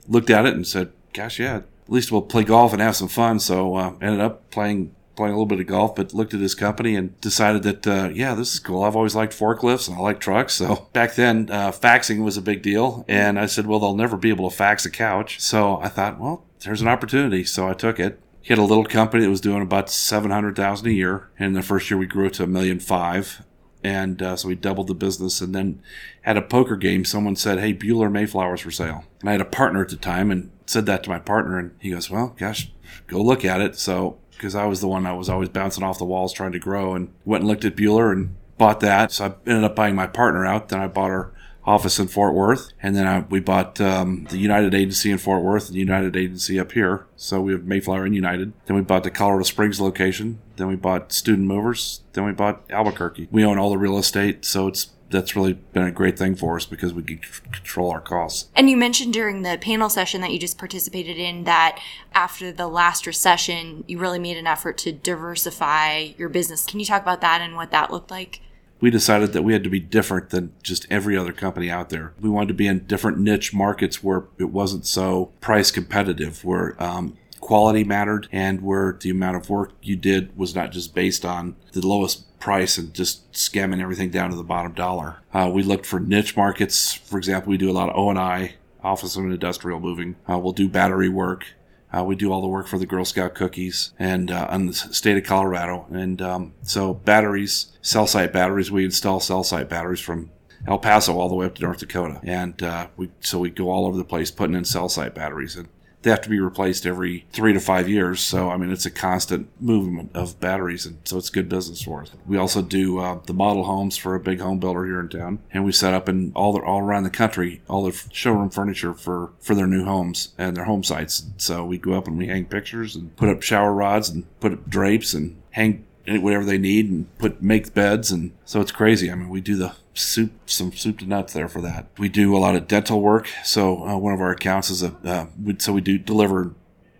looked 0.07 0.29
at 0.29 0.45
it 0.45 0.55
and 0.55 0.65
said, 0.65 0.91
gosh, 1.13 1.39
yeah, 1.39 1.57
at 1.57 1.65
least 1.89 2.11
we'll 2.11 2.21
play 2.21 2.43
golf 2.43 2.73
and 2.73 2.81
have 2.81 2.95
some 2.95 3.07
fun. 3.07 3.39
So 3.39 3.75
uh, 3.75 3.93
ended 4.01 4.21
up 4.21 4.49
playing 4.51 4.95
playing 5.15 5.33
a 5.33 5.35
little 5.35 5.45
bit 5.45 5.59
of 5.59 5.67
golf, 5.67 5.95
but 5.95 6.13
looked 6.13 6.33
at 6.33 6.39
his 6.39 6.55
company 6.55 6.95
and 6.95 7.19
decided 7.19 7.63
that, 7.63 7.85
uh, 7.85 8.09
yeah, 8.13 8.33
this 8.33 8.53
is 8.53 8.59
cool. 8.59 8.83
I've 8.83 8.95
always 8.95 9.13
liked 9.13 9.37
forklifts 9.37 9.87
and 9.87 9.97
I 9.97 9.99
like 9.99 10.19
trucks. 10.19 10.53
So 10.53 10.87
back 10.93 11.15
then, 11.15 11.49
uh, 11.51 11.71
faxing 11.71 12.23
was 12.23 12.37
a 12.37 12.41
big 12.41 12.61
deal. 12.61 13.05
And 13.07 13.37
I 13.37 13.45
said, 13.45 13.67
well, 13.67 13.79
they'll 13.79 13.95
never 13.95 14.17
be 14.17 14.29
able 14.29 14.49
to 14.49 14.55
fax 14.55 14.85
a 14.85 14.89
couch. 14.89 15.39
So 15.39 15.79
I 15.81 15.89
thought, 15.89 16.19
well, 16.19 16.45
there's 16.61 16.81
an 16.81 16.87
opportunity. 16.87 17.43
So 17.43 17.67
I 17.67 17.73
took 17.73 17.99
it 17.99 18.19
he 18.41 18.49
had 18.49 18.57
a 18.57 18.63
little 18.63 18.85
company 18.85 19.23
that 19.23 19.29
was 19.29 19.41
doing 19.41 19.61
about 19.61 19.89
seven 19.89 20.31
hundred 20.31 20.55
thousand 20.55 20.87
a 20.87 20.93
year, 20.93 21.29
and 21.37 21.55
the 21.55 21.61
first 21.61 21.89
year 21.89 21.97
we 21.97 22.07
grew 22.07 22.29
to 22.31 22.43
a 22.43 22.47
million 22.47 22.79
five, 22.79 23.43
and 23.83 24.21
uh, 24.21 24.35
so 24.35 24.47
we 24.47 24.55
doubled 24.55 24.87
the 24.87 24.95
business. 24.95 25.41
And 25.41 25.53
then 25.53 25.81
at 26.25 26.37
a 26.37 26.41
poker 26.41 26.75
game, 26.75 27.05
someone 27.05 27.35
said, 27.35 27.59
"Hey, 27.59 27.73
Buehler 27.73 28.11
Mayflower's 28.11 28.61
for 28.61 28.71
sale," 28.71 29.05
and 29.19 29.29
I 29.29 29.33
had 29.33 29.41
a 29.41 29.45
partner 29.45 29.81
at 29.81 29.89
the 29.89 29.95
time, 29.95 30.31
and 30.31 30.51
said 30.65 30.85
that 30.87 31.03
to 31.03 31.09
my 31.09 31.19
partner, 31.19 31.59
and 31.59 31.71
he 31.79 31.91
goes, 31.91 32.09
"Well, 32.09 32.35
gosh, 32.37 32.71
go 33.07 33.21
look 33.21 33.45
at 33.45 33.61
it." 33.61 33.77
So 33.77 34.17
because 34.31 34.55
I 34.55 34.65
was 34.65 34.81
the 34.81 34.87
one 34.87 35.03
that 35.03 35.17
was 35.17 35.29
always 35.29 35.49
bouncing 35.49 35.83
off 35.83 35.99
the 35.99 36.05
walls 36.05 36.33
trying 36.33 36.51
to 36.53 36.59
grow, 36.59 36.95
and 36.95 37.13
went 37.25 37.41
and 37.41 37.47
looked 37.47 37.65
at 37.65 37.75
Buehler 37.75 38.11
and 38.11 38.35
bought 38.57 38.79
that. 38.79 39.11
So 39.11 39.25
I 39.25 39.49
ended 39.49 39.65
up 39.65 39.75
buying 39.75 39.95
my 39.95 40.07
partner 40.07 40.45
out. 40.45 40.69
Then 40.69 40.79
I 40.79 40.87
bought 40.87 41.11
her 41.11 41.33
office 41.63 41.99
in 41.99 42.07
Fort 42.07 42.33
Worth, 42.33 42.71
and 42.81 42.95
then 42.95 43.05
I, 43.05 43.19
we 43.29 43.39
bought 43.39 43.79
um, 43.79 44.25
the 44.29 44.37
United 44.37 44.73
Agency 44.73 45.11
in 45.11 45.17
Fort 45.17 45.43
Worth 45.43 45.67
and 45.67 45.75
the 45.75 45.79
United 45.79 46.15
Agency 46.15 46.59
up 46.59 46.71
here. 46.71 47.05
So 47.15 47.41
we 47.41 47.51
have 47.53 47.65
Mayflower 47.65 48.05
and 48.05 48.15
United. 48.15 48.53
Then 48.65 48.75
we 48.75 48.81
bought 48.81 49.03
the 49.03 49.11
Colorado 49.11 49.43
Springs 49.43 49.79
location. 49.79 50.39
Then 50.55 50.67
we 50.67 50.75
bought 50.75 51.11
Student 51.11 51.47
Movers. 51.47 52.01
Then 52.13 52.25
we 52.25 52.31
bought 52.31 52.63
Albuquerque. 52.69 53.27
We 53.31 53.45
own 53.45 53.59
all 53.59 53.69
the 53.69 53.77
real 53.77 53.97
estate, 53.97 54.45
so 54.45 54.67
it's 54.67 54.89
that's 55.11 55.35
really 55.35 55.53
been 55.53 55.83
a 55.83 55.91
great 55.91 56.17
thing 56.17 56.35
for 56.35 56.55
us 56.55 56.65
because 56.65 56.93
we 56.93 57.03
can 57.03 57.19
control 57.51 57.91
our 57.91 57.99
costs. 57.99 58.49
And 58.55 58.69
you 58.69 58.77
mentioned 58.77 59.13
during 59.13 59.41
the 59.41 59.57
panel 59.61 59.89
session 59.89 60.21
that 60.21 60.31
you 60.31 60.39
just 60.39 60.57
participated 60.57 61.17
in 61.17 61.43
that 61.43 61.79
after 62.13 62.51
the 62.51 62.67
last 62.67 63.05
recession, 63.05 63.83
you 63.87 63.99
really 63.99 64.19
made 64.19 64.37
an 64.37 64.47
effort 64.47 64.77
to 64.79 64.91
diversify 64.91 66.11
your 66.17 66.29
business. 66.29 66.65
Can 66.65 66.79
you 66.79 66.85
talk 66.85 67.01
about 67.01 67.21
that 67.21 67.41
and 67.41 67.55
what 67.55 67.71
that 67.71 67.91
looked 67.91 68.09
like? 68.09 68.41
We 68.81 68.89
decided 68.89 69.31
that 69.31 69.43
we 69.43 69.53
had 69.53 69.63
to 69.63 69.69
be 69.69 69.79
different 69.79 70.31
than 70.31 70.51
just 70.63 70.85
every 70.89 71.15
other 71.15 71.31
company 71.31 71.69
out 71.69 71.89
there. 71.89 72.13
We 72.19 72.29
wanted 72.29 72.49
to 72.49 72.53
be 72.55 72.67
in 72.67 72.85
different 72.87 73.19
niche 73.19 73.53
markets 73.53 74.03
where 74.03 74.25
it 74.37 74.49
wasn't 74.49 74.85
so 74.85 75.31
price 75.39 75.71
competitive, 75.71 76.43
where 76.43 76.81
um, 76.81 77.15
quality 77.39 77.83
mattered 77.83 78.27
and 78.31 78.61
where 78.61 78.97
the 78.99 79.11
amount 79.11 79.37
of 79.37 79.49
work 79.49 79.71
you 79.81 79.95
did 79.95 80.35
was 80.35 80.55
not 80.55 80.71
just 80.71 80.95
based 80.95 81.23
on 81.23 81.55
the 81.73 81.85
lowest 81.85 82.39
price 82.39 82.77
and 82.77 82.93
just 82.93 83.31
scamming 83.31 83.81
everything 83.81 84.09
down 84.09 84.31
to 84.31 84.35
the 84.35 84.43
bottom 84.43 84.73
dollar. 84.73 85.17
Uh, 85.33 85.49
we 85.53 85.61
looked 85.61 85.85
for 85.85 85.99
niche 85.99 86.35
markets. 86.35 86.93
For 86.93 87.17
example, 87.17 87.51
we 87.51 87.57
do 87.57 87.69
a 87.69 87.73
lot 87.73 87.89
of 87.89 87.95
O&I, 87.95 88.55
office 88.83 89.15
and 89.15 89.31
industrial 89.31 89.79
moving. 89.79 90.15
Uh, 90.27 90.39
we'll 90.39 90.53
do 90.53 90.67
battery 90.67 91.09
work. 91.09 91.45
Uh, 91.93 92.03
we 92.03 92.15
do 92.15 92.31
all 92.31 92.41
the 92.41 92.47
work 92.47 92.67
for 92.67 92.77
the 92.77 92.85
Girl 92.85 93.03
Scout 93.03 93.35
cookies 93.35 93.93
and 93.99 94.31
uh, 94.31 94.47
in 94.51 94.67
the 94.67 94.73
state 94.73 95.17
of 95.17 95.23
Colorado. 95.23 95.85
And 95.91 96.21
um, 96.21 96.53
so 96.63 96.93
batteries, 96.93 97.73
cell 97.81 98.07
site 98.07 98.31
batteries, 98.31 98.71
we 98.71 98.85
install 98.85 99.19
cell 99.19 99.43
site 99.43 99.69
batteries 99.69 99.99
from 99.99 100.31
El 100.67 100.79
Paso 100.79 101.17
all 101.19 101.27
the 101.27 101.35
way 101.35 101.45
up 101.45 101.55
to 101.55 101.61
North 101.61 101.79
Dakota. 101.79 102.19
And 102.23 102.61
uh, 102.63 102.87
we 102.95 103.09
so 103.19 103.39
we 103.39 103.49
go 103.49 103.69
all 103.69 103.85
over 103.85 103.97
the 103.97 104.05
place 104.05 104.31
putting 104.31 104.55
in 104.55 104.65
cell 104.65 104.89
site 104.89 105.15
batteries. 105.15 105.55
And 105.55 105.67
they 106.01 106.09
have 106.09 106.21
to 106.21 106.29
be 106.29 106.39
replaced 106.39 106.85
every 106.85 107.25
three 107.31 107.53
to 107.53 107.59
five 107.59 107.87
years. 107.87 108.21
So, 108.21 108.49
I 108.49 108.57
mean, 108.57 108.71
it's 108.71 108.85
a 108.85 108.91
constant 108.91 109.49
movement 109.61 110.11
of 110.15 110.39
batteries, 110.39 110.85
and 110.85 110.97
so 111.03 111.17
it's 111.17 111.29
good 111.29 111.49
business 111.49 111.83
for 111.83 112.01
us. 112.01 112.11
We 112.25 112.37
also 112.37 112.61
do 112.61 112.99
uh, 112.99 113.19
the 113.25 113.33
model 113.33 113.65
homes 113.65 113.97
for 113.97 114.15
a 114.15 114.19
big 114.19 114.39
home 114.39 114.59
builder 114.59 114.85
here 114.85 114.99
in 114.99 115.09
town, 115.09 115.39
and 115.51 115.63
we 115.63 115.71
set 115.71 115.93
up 115.93 116.09
in 116.09 116.31
all 116.35 116.53
the, 116.53 116.59
all 116.59 116.79
around 116.79 117.03
the 117.03 117.09
country 117.09 117.61
all 117.67 117.83
the 117.83 118.03
showroom 118.11 118.49
furniture 118.49 118.93
for 118.93 119.31
for 119.39 119.55
their 119.55 119.67
new 119.67 119.85
homes 119.85 120.29
and 120.37 120.55
their 120.55 120.65
home 120.65 120.83
sites. 120.83 121.25
So 121.37 121.65
we 121.65 121.77
go 121.77 121.93
up 121.93 122.07
and 122.07 122.17
we 122.17 122.27
hang 122.27 122.45
pictures 122.45 122.95
and 122.95 123.15
put 123.15 123.29
up 123.29 123.41
shower 123.41 123.73
rods 123.73 124.09
and 124.09 124.25
put 124.39 124.53
up 124.53 124.69
drapes 124.69 125.13
and 125.13 125.41
hang 125.51 125.85
whatever 126.19 126.45
they 126.45 126.57
need 126.57 126.89
and 126.89 127.17
put 127.17 127.41
make 127.41 127.73
beds 127.73 128.11
and 128.11 128.31
so 128.45 128.61
it's 128.61 128.71
crazy. 128.71 129.11
I 129.11 129.15
mean, 129.15 129.29
we 129.29 129.41
do 129.41 129.55
the 129.55 129.73
soup, 129.93 130.31
some 130.45 130.71
soup 130.71 130.99
to 130.99 131.05
nuts 131.05 131.33
there 131.33 131.47
for 131.47 131.61
that. 131.61 131.87
We 131.97 132.09
do 132.09 132.35
a 132.35 132.39
lot 132.39 132.55
of 132.55 132.67
dental 132.67 133.01
work. 133.01 133.29
So 133.43 133.85
uh, 133.85 133.97
one 133.97 134.13
of 134.13 134.21
our 134.21 134.31
accounts 134.31 134.69
is 134.69 134.83
a, 134.83 134.95
uh, 135.03 135.27
we, 135.41 135.55
so 135.59 135.73
we 135.73 135.81
do 135.81 135.97
deliver, 135.97 136.53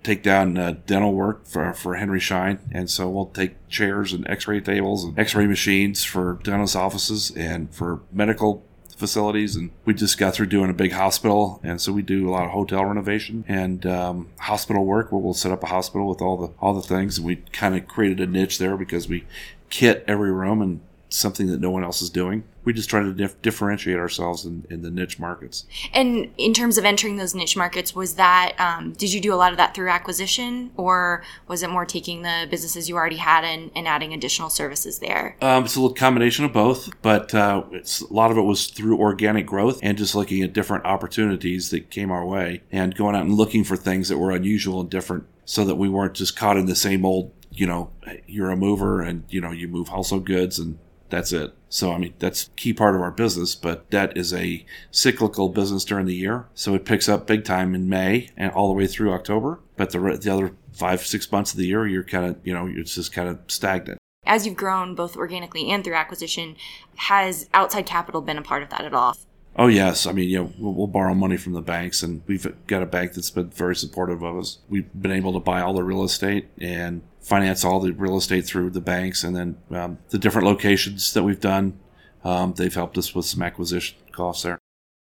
take 0.03 0.23
down 0.23 0.57
uh, 0.57 0.75
dental 0.85 1.13
work 1.13 1.45
for, 1.45 1.73
for 1.73 1.95
Henry 1.95 2.19
Schein. 2.19 2.59
And 2.71 2.89
so 2.89 3.09
we'll 3.09 3.27
take 3.27 3.67
chairs 3.69 4.13
and 4.13 4.27
x-ray 4.27 4.61
tables 4.61 5.03
and 5.03 5.17
x-ray 5.17 5.47
machines 5.47 6.03
for 6.03 6.39
dentist 6.43 6.75
offices 6.75 7.31
and 7.31 7.73
for 7.73 8.01
medical 8.11 8.65
facilities 9.01 9.57
and 9.57 9.71
we 9.83 9.93
just 9.93 10.17
got 10.17 10.33
through 10.33 10.45
doing 10.45 10.69
a 10.69 10.73
big 10.73 10.93
hospital 10.93 11.59
and 11.63 11.81
so 11.81 11.91
we 11.91 12.01
do 12.01 12.29
a 12.29 12.31
lot 12.31 12.45
of 12.45 12.51
hotel 12.51 12.85
renovation 12.85 13.43
and 13.47 13.85
um, 13.85 14.29
hospital 14.39 14.85
work. 14.85 15.11
Where 15.11 15.19
we'll 15.19 15.33
set 15.33 15.51
up 15.51 15.63
a 15.63 15.67
hospital 15.67 16.07
with 16.07 16.21
all 16.21 16.37
the 16.37 16.53
all 16.59 16.73
the 16.73 16.81
things 16.81 17.17
and 17.17 17.27
we 17.27 17.37
kind 17.51 17.75
of 17.75 17.87
created 17.87 18.21
a 18.21 18.27
niche 18.27 18.59
there 18.59 18.77
because 18.77 19.09
we 19.09 19.25
kit 19.69 20.05
every 20.07 20.31
room 20.31 20.61
and 20.61 20.79
something 21.13 21.47
that 21.47 21.59
no 21.59 21.69
one 21.69 21.83
else 21.83 22.01
is 22.01 22.09
doing. 22.09 22.43
We 22.63 22.73
just 22.73 22.89
try 22.89 23.01
to 23.01 23.13
dif- 23.13 23.41
differentiate 23.41 23.97
ourselves 23.97 24.45
in, 24.45 24.65
in, 24.69 24.81
the 24.81 24.91
niche 24.91 25.19
markets. 25.19 25.65
And 25.93 26.31
in 26.37 26.53
terms 26.53 26.77
of 26.77 26.85
entering 26.85 27.17
those 27.17 27.35
niche 27.35 27.57
markets, 27.57 27.95
was 27.95 28.15
that 28.15 28.53
um, 28.59 28.93
did 28.93 29.11
you 29.11 29.19
do 29.19 29.33
a 29.33 29.35
lot 29.35 29.51
of 29.51 29.57
that 29.57 29.75
through 29.75 29.89
acquisition, 29.89 30.71
or 30.77 31.23
was 31.47 31.63
it 31.63 31.69
more 31.69 31.85
taking 31.85 32.21
the 32.21 32.47
businesses 32.49 32.87
you 32.87 32.95
already 32.95 33.17
had 33.17 33.43
and, 33.43 33.71
and 33.75 33.87
adding 33.87 34.13
additional 34.13 34.49
services 34.49 34.99
there? 34.99 35.35
Um, 35.41 35.65
it's 35.65 35.75
a 35.75 35.81
little 35.81 35.95
combination 35.95 36.45
of 36.45 36.53
both, 36.53 36.89
but 37.01 37.33
uh, 37.33 37.63
a 37.71 38.13
lot 38.13 38.31
of 38.31 38.37
it 38.37 38.43
was 38.43 38.67
through 38.67 38.97
organic 38.97 39.45
growth 39.45 39.79
and 39.81 39.97
just 39.97 40.15
looking 40.15 40.43
at 40.43 40.53
different 40.53 40.85
opportunities 40.85 41.71
that 41.71 41.89
came 41.89 42.11
our 42.11 42.25
way 42.25 42.61
and 42.71 42.95
going 42.95 43.15
out 43.15 43.25
and 43.25 43.33
looking 43.33 43.63
for 43.63 43.75
things 43.75 44.07
that 44.09 44.17
were 44.17 44.31
unusual 44.31 44.81
and 44.81 44.89
different, 44.89 45.25
so 45.45 45.65
that 45.65 45.75
we 45.75 45.89
weren't 45.89 46.13
just 46.13 46.37
caught 46.37 46.57
in 46.57 46.67
the 46.67 46.75
same 46.75 47.05
old 47.05 47.31
you 47.53 47.67
know, 47.67 47.91
you're 48.27 48.49
a 48.49 48.55
mover 48.55 49.01
and, 49.01 49.25
you 49.27 49.41
know, 49.41 49.51
you 49.51 49.67
move 49.67 49.89
household 49.89 50.25
goods 50.25 50.57
and 50.57 50.79
That's 51.11 51.31
it. 51.33 51.53
So, 51.69 51.91
I 51.91 51.97
mean, 51.97 52.13
that's 52.19 52.49
key 52.55 52.73
part 52.73 52.95
of 52.95 53.01
our 53.01 53.11
business, 53.11 53.53
but 53.53 53.89
debt 53.89 54.17
is 54.17 54.33
a 54.33 54.65
cyclical 54.89 55.49
business 55.49 55.85
during 55.85 56.05
the 56.05 56.15
year. 56.15 56.47
So 56.55 56.73
it 56.73 56.85
picks 56.85 57.07
up 57.07 57.27
big 57.27 57.43
time 57.43 57.75
in 57.75 57.87
May 57.87 58.29
and 58.35 58.51
all 58.53 58.69
the 58.69 58.73
way 58.73 58.87
through 58.87 59.13
October. 59.13 59.59
But 59.75 59.91
the, 59.91 59.99
the 60.21 60.33
other 60.33 60.55
five, 60.71 61.05
six 61.05 61.31
months 61.31 61.51
of 61.51 61.57
the 61.57 61.67
year, 61.67 61.85
you're 61.85 62.03
kind 62.03 62.25
of, 62.25 62.37
you 62.43 62.53
know, 62.53 62.67
it's 62.67 62.95
just 62.95 63.13
kind 63.13 63.29
of 63.29 63.39
stagnant. 63.47 63.99
As 64.25 64.45
you've 64.45 64.55
grown 64.55 64.95
both 64.95 65.17
organically 65.17 65.69
and 65.69 65.83
through 65.83 65.95
acquisition, 65.95 66.55
has 66.95 67.49
outside 67.53 67.85
capital 67.85 68.21
been 68.21 68.37
a 68.37 68.41
part 68.41 68.63
of 68.63 68.69
that 68.69 68.85
at 68.85 68.93
all? 68.93 69.17
Oh 69.55 69.67
yes, 69.67 70.05
I 70.05 70.13
mean, 70.13 70.29
you 70.29 70.39
know, 70.39 70.53
we'll, 70.57 70.73
we'll, 70.73 70.87
borrow 70.87 71.13
money 71.13 71.35
from 71.35 71.53
the 71.53 71.61
banks, 71.61 72.03
and 72.03 72.21
we've 72.25 72.47
got 72.67 72.81
a 72.81 72.85
bank 72.85 73.13
that's 73.13 73.31
been 73.31 73.49
very 73.49 73.75
supportive 73.75 74.23
of 74.23 74.37
us. 74.37 74.59
We've 74.69 74.89
been 74.99 75.11
able 75.11 75.33
to 75.33 75.39
buy 75.39 75.61
all 75.61 75.73
the 75.73 75.83
real 75.83 76.03
estate 76.03 76.47
and 76.59 77.01
finance 77.19 77.65
all 77.65 77.81
the 77.81 77.91
real 77.91 78.17
estate 78.17 78.45
through 78.45 78.69
the 78.69 78.79
banks, 78.79 79.25
and 79.25 79.35
then 79.35 79.57
um, 79.71 79.97
the 80.09 80.17
different 80.17 80.47
locations 80.47 81.13
that 81.13 81.23
we've 81.23 81.39
done, 81.39 81.77
um, 82.23 82.53
they've 82.55 82.73
helped 82.73 82.97
us 82.97 83.13
with 83.13 83.25
some 83.25 83.43
acquisition 83.43 83.97
costs 84.13 84.43
there. 84.43 84.57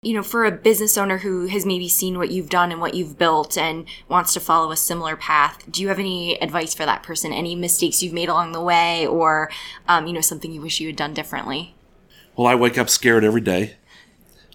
You 0.02 0.14
know, 0.14 0.22
for 0.22 0.44
a 0.44 0.52
business 0.52 0.96
owner 0.96 1.18
who 1.18 1.46
has 1.46 1.66
maybe 1.66 1.88
seen 1.88 2.16
what 2.16 2.30
you've 2.30 2.50
done 2.50 2.70
and 2.70 2.80
what 2.80 2.94
you've 2.94 3.18
built 3.18 3.58
and 3.58 3.86
wants 4.08 4.32
to 4.34 4.40
follow 4.40 4.70
a 4.70 4.76
similar 4.76 5.16
path, 5.16 5.64
do 5.68 5.82
you 5.82 5.88
have 5.88 5.98
any 5.98 6.40
advice 6.40 6.72
for 6.72 6.86
that 6.86 7.02
person? 7.02 7.32
Any 7.32 7.56
mistakes 7.56 8.00
you've 8.00 8.12
made 8.12 8.28
along 8.28 8.52
the 8.52 8.62
way, 8.62 9.08
or 9.08 9.50
um, 9.88 10.06
you 10.06 10.12
know, 10.12 10.20
something 10.20 10.52
you 10.52 10.60
wish 10.60 10.78
you 10.78 10.86
had 10.86 10.96
done 10.96 11.14
differently? 11.14 11.74
Well, 12.36 12.46
I 12.46 12.54
wake 12.54 12.78
up 12.78 12.88
scared 12.88 13.24
every 13.24 13.40
day. 13.40 13.76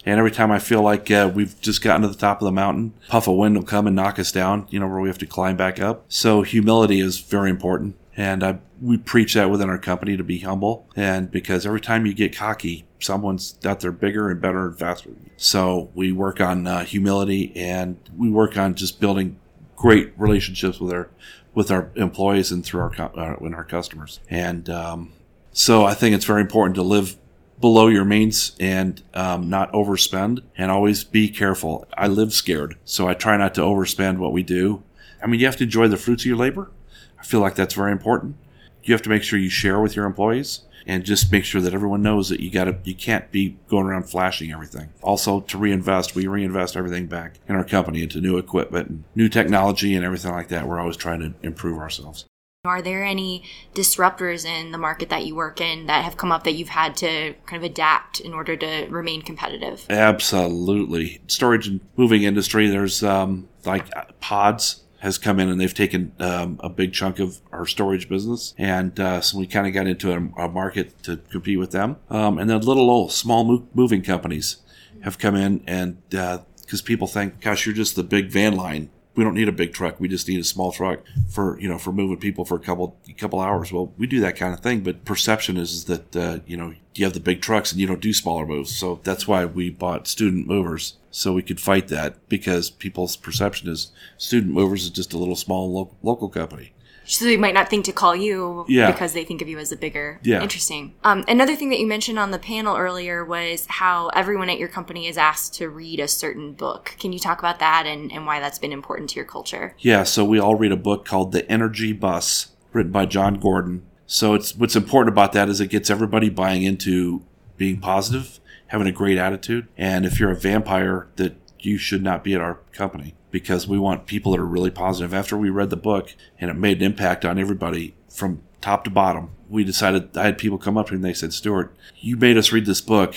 And 0.04 0.18
every 0.18 0.30
time 0.30 0.50
I 0.50 0.58
feel 0.58 0.82
like 0.82 1.10
uh, 1.10 1.30
we've 1.32 1.60
just 1.60 1.82
gotten 1.82 2.02
to 2.02 2.08
the 2.08 2.14
top 2.14 2.40
of 2.40 2.46
the 2.46 2.52
mountain, 2.52 2.94
puff 3.08 3.28
of 3.28 3.36
wind 3.36 3.56
will 3.56 3.64
come 3.64 3.86
and 3.86 3.94
knock 3.94 4.18
us 4.18 4.32
down, 4.32 4.66
you 4.70 4.80
know, 4.80 4.88
where 4.88 5.00
we 5.00 5.08
have 5.08 5.18
to 5.18 5.26
climb 5.26 5.56
back 5.56 5.80
up. 5.80 6.04
So 6.08 6.42
humility 6.42 7.00
is 7.00 7.20
very 7.20 7.50
important. 7.50 7.96
And 8.16 8.44
I, 8.44 8.58
we 8.80 8.98
preach 8.98 9.34
that 9.34 9.50
within 9.50 9.70
our 9.70 9.78
company 9.78 10.16
to 10.16 10.24
be 10.24 10.40
humble. 10.40 10.86
And 10.96 11.30
because 11.30 11.64
every 11.64 11.80
time 11.80 12.04
you 12.04 12.12
get 12.14 12.36
cocky, 12.36 12.84
someone's 12.98 13.58
out 13.64 13.80
there 13.80 13.92
bigger 13.92 14.30
and 14.30 14.40
better 14.40 14.66
and 14.66 14.78
faster. 14.78 15.10
So 15.36 15.90
we 15.94 16.12
work 16.12 16.40
on 16.40 16.66
uh, 16.66 16.84
humility 16.84 17.52
and 17.56 17.96
we 18.16 18.28
work 18.28 18.56
on 18.56 18.74
just 18.74 19.00
building 19.00 19.38
great 19.76 20.12
relationships 20.16 20.78
with 20.78 20.92
our 20.92 21.10
with 21.54 21.70
our 21.70 21.90
employees 21.96 22.50
and 22.50 22.64
through 22.64 22.80
our 22.80 22.92
uh, 23.00 23.36
and 23.40 23.54
our 23.54 23.64
customers. 23.64 24.20
And 24.30 24.68
um, 24.70 25.12
so 25.52 25.84
I 25.84 25.94
think 25.94 26.14
it's 26.14 26.24
very 26.24 26.40
important 26.40 26.74
to 26.76 26.82
live 26.82 27.16
below 27.62 27.86
your 27.86 28.04
means 28.04 28.54
and 28.58 29.02
um, 29.14 29.48
not 29.48 29.72
overspend 29.72 30.42
and 30.58 30.70
always 30.70 31.04
be 31.04 31.28
careful. 31.28 31.86
I 31.96 32.08
live 32.08 32.34
scared, 32.34 32.76
so 32.84 33.08
I 33.08 33.14
try 33.14 33.36
not 33.38 33.54
to 33.54 33.62
overspend 33.62 34.18
what 34.18 34.32
we 34.32 34.42
do. 34.42 34.82
I 35.22 35.28
mean, 35.28 35.38
you 35.40 35.46
have 35.46 35.56
to 35.58 35.64
enjoy 35.64 35.86
the 35.86 35.96
fruits 35.96 36.24
of 36.24 36.26
your 36.26 36.36
labor. 36.36 36.70
I 37.18 37.22
feel 37.22 37.40
like 37.40 37.54
that's 37.54 37.74
very 37.74 37.92
important. 37.92 38.36
You 38.82 38.92
have 38.92 39.02
to 39.02 39.08
make 39.08 39.22
sure 39.22 39.38
you 39.38 39.48
share 39.48 39.80
with 39.80 39.94
your 39.94 40.06
employees 40.06 40.62
and 40.86 41.04
just 41.04 41.30
make 41.30 41.44
sure 41.44 41.60
that 41.60 41.72
everyone 41.72 42.02
knows 42.02 42.28
that 42.30 42.40
you 42.40 42.50
got 42.50 42.64
to 42.64 42.76
you 42.82 42.96
can't 42.96 43.30
be 43.30 43.56
going 43.68 43.86
around 43.86 44.10
flashing 44.10 44.50
everything. 44.50 44.88
Also 45.00 45.40
to 45.42 45.56
reinvest, 45.56 46.16
we 46.16 46.26
reinvest 46.26 46.76
everything 46.76 47.06
back 47.06 47.38
in 47.48 47.54
our 47.54 47.62
company 47.62 48.02
into 48.02 48.20
new 48.20 48.38
equipment 48.38 48.88
and 48.88 49.04
new 49.14 49.28
technology 49.28 49.94
and 49.94 50.04
everything 50.04 50.32
like 50.32 50.48
that. 50.48 50.66
We're 50.66 50.80
always 50.80 50.96
trying 50.96 51.20
to 51.20 51.32
improve 51.46 51.78
ourselves. 51.78 52.24
Are 52.64 52.80
there 52.80 53.02
any 53.02 53.42
disruptors 53.74 54.44
in 54.44 54.70
the 54.70 54.78
market 54.78 55.08
that 55.08 55.26
you 55.26 55.34
work 55.34 55.60
in 55.60 55.86
that 55.86 56.04
have 56.04 56.16
come 56.16 56.30
up 56.30 56.44
that 56.44 56.52
you've 56.52 56.68
had 56.68 56.94
to 56.98 57.34
kind 57.44 57.60
of 57.60 57.68
adapt 57.68 58.20
in 58.20 58.32
order 58.32 58.54
to 58.54 58.86
remain 58.88 59.20
competitive? 59.20 59.84
Absolutely. 59.90 61.20
Storage 61.26 61.66
and 61.66 61.80
moving 61.96 62.22
industry, 62.22 62.68
there's 62.68 63.02
um, 63.02 63.48
like 63.64 63.90
pods 64.20 64.84
has 65.00 65.18
come 65.18 65.40
in 65.40 65.48
and 65.48 65.60
they've 65.60 65.74
taken 65.74 66.12
um, 66.20 66.60
a 66.62 66.68
big 66.68 66.92
chunk 66.92 67.18
of 67.18 67.40
our 67.50 67.66
storage 67.66 68.08
business. 68.08 68.54
And 68.56 69.00
uh, 69.00 69.22
so 69.22 69.38
we 69.38 69.48
kind 69.48 69.66
of 69.66 69.72
got 69.72 69.88
into 69.88 70.12
a, 70.12 70.44
a, 70.44 70.48
market 70.48 71.02
to 71.02 71.16
compete 71.16 71.58
with 71.58 71.72
them. 71.72 71.96
Um, 72.10 72.38
and 72.38 72.48
then 72.48 72.60
little 72.60 72.90
old 72.90 73.10
small 73.10 73.42
mo- 73.42 73.66
moving 73.74 74.02
companies 74.02 74.58
have 75.00 75.18
come 75.18 75.34
in 75.34 75.64
and 75.66 76.00
because 76.08 76.80
uh, 76.80 76.84
people 76.84 77.08
think, 77.08 77.40
gosh, 77.40 77.66
you're 77.66 77.74
just 77.74 77.96
the 77.96 78.04
big 78.04 78.30
van 78.30 78.54
line 78.54 78.88
we 79.14 79.24
don't 79.24 79.34
need 79.34 79.48
a 79.48 79.52
big 79.52 79.72
truck. 79.72 80.00
We 80.00 80.08
just 80.08 80.28
need 80.28 80.40
a 80.40 80.44
small 80.44 80.72
truck 80.72 81.00
for 81.28 81.58
you 81.60 81.68
know 81.68 81.78
for 81.78 81.92
moving 81.92 82.18
people 82.18 82.44
for 82.44 82.56
a 82.56 82.60
couple 82.60 82.96
a 83.08 83.12
couple 83.12 83.40
hours. 83.40 83.72
Well, 83.72 83.92
we 83.98 84.06
do 84.06 84.20
that 84.20 84.36
kind 84.36 84.54
of 84.54 84.60
thing, 84.60 84.80
but 84.80 85.04
perception 85.04 85.56
is 85.56 85.84
that 85.84 86.16
uh, 86.16 86.38
you 86.46 86.56
know 86.56 86.74
you 86.94 87.04
have 87.04 87.14
the 87.14 87.20
big 87.20 87.40
trucks 87.40 87.72
and 87.72 87.80
you 87.80 87.86
don't 87.86 88.00
do 88.00 88.12
smaller 88.12 88.46
moves. 88.46 88.74
So 88.74 89.00
that's 89.02 89.26
why 89.26 89.44
we 89.44 89.70
bought 89.70 90.08
student 90.08 90.46
movers 90.46 90.94
so 91.10 91.32
we 91.32 91.42
could 91.42 91.60
fight 91.60 91.88
that 91.88 92.28
because 92.28 92.70
people's 92.70 93.16
perception 93.16 93.68
is 93.68 93.92
student 94.16 94.52
movers 94.52 94.84
is 94.84 94.90
just 94.90 95.12
a 95.12 95.18
little 95.18 95.36
small 95.36 95.72
lo- 95.72 95.94
local 96.02 96.28
company 96.28 96.72
so 97.04 97.24
they 97.24 97.36
might 97.36 97.54
not 97.54 97.68
think 97.68 97.84
to 97.86 97.92
call 97.92 98.14
you 98.14 98.64
yeah. 98.68 98.90
because 98.90 99.12
they 99.12 99.24
think 99.24 99.42
of 99.42 99.48
you 99.48 99.58
as 99.58 99.72
a 99.72 99.76
bigger 99.76 100.20
yeah. 100.22 100.42
interesting. 100.42 100.94
Um, 101.04 101.24
another 101.28 101.56
thing 101.56 101.70
that 101.70 101.78
you 101.78 101.86
mentioned 101.86 102.18
on 102.18 102.30
the 102.30 102.38
panel 102.38 102.76
earlier 102.76 103.24
was 103.24 103.66
how 103.66 104.08
everyone 104.08 104.48
at 104.48 104.58
your 104.58 104.68
company 104.68 105.06
is 105.06 105.18
asked 105.18 105.54
to 105.54 105.68
read 105.68 106.00
a 106.00 106.08
certain 106.08 106.52
book. 106.52 106.94
Can 106.98 107.12
you 107.12 107.18
talk 107.18 107.38
about 107.38 107.58
that 107.58 107.86
and, 107.86 108.12
and 108.12 108.26
why 108.26 108.40
that's 108.40 108.58
been 108.58 108.72
important 108.72 109.10
to 109.10 109.16
your 109.16 109.24
culture? 109.24 109.74
Yeah 109.78 110.02
so 110.04 110.24
we 110.24 110.38
all 110.38 110.54
read 110.54 110.72
a 110.72 110.76
book 110.76 111.04
called 111.04 111.32
the 111.32 111.50
energy 111.50 111.92
bus 111.92 112.52
written 112.72 112.92
by 112.92 113.06
jon 113.06 113.34
gordon. 113.34 113.84
So 114.06 114.34
it's 114.34 114.54
what's 114.54 114.76
important 114.76 115.12
about 115.12 115.32
that 115.32 115.48
is 115.48 115.60
it 115.60 115.68
gets 115.68 115.90
everybody 115.90 116.28
buying 116.28 116.62
into 116.62 117.22
being 117.56 117.80
positive 117.80 118.40
having 118.72 118.86
a 118.86 118.92
great 118.92 119.18
attitude. 119.18 119.68
And 119.76 120.06
if 120.06 120.18
you're 120.18 120.30
a 120.30 120.36
vampire 120.36 121.06
that 121.16 121.34
you 121.64 121.78
should 121.78 122.02
not 122.02 122.24
be 122.24 122.34
at 122.34 122.40
our 122.40 122.60
company 122.72 123.14
because 123.30 123.66
we 123.66 123.78
want 123.78 124.06
people 124.06 124.32
that 124.32 124.40
are 124.40 124.46
really 124.46 124.70
positive. 124.70 125.14
After 125.14 125.36
we 125.36 125.50
read 125.50 125.70
the 125.70 125.76
book 125.76 126.14
and 126.38 126.50
it 126.50 126.54
made 126.54 126.78
an 126.78 126.84
impact 126.84 127.24
on 127.24 127.38
everybody 127.38 127.94
from 128.08 128.42
top 128.60 128.84
to 128.84 128.90
bottom, 128.90 129.30
we 129.48 129.64
decided 129.64 130.16
I 130.16 130.24
had 130.24 130.38
people 130.38 130.58
come 130.58 130.76
up 130.76 130.86
to 130.86 130.92
me 130.92 130.96
and 130.96 131.04
they 131.04 131.14
said, 131.14 131.32
Stuart, 131.32 131.74
you 131.98 132.16
made 132.16 132.36
us 132.36 132.52
read 132.52 132.66
this 132.66 132.80
book 132.80 133.14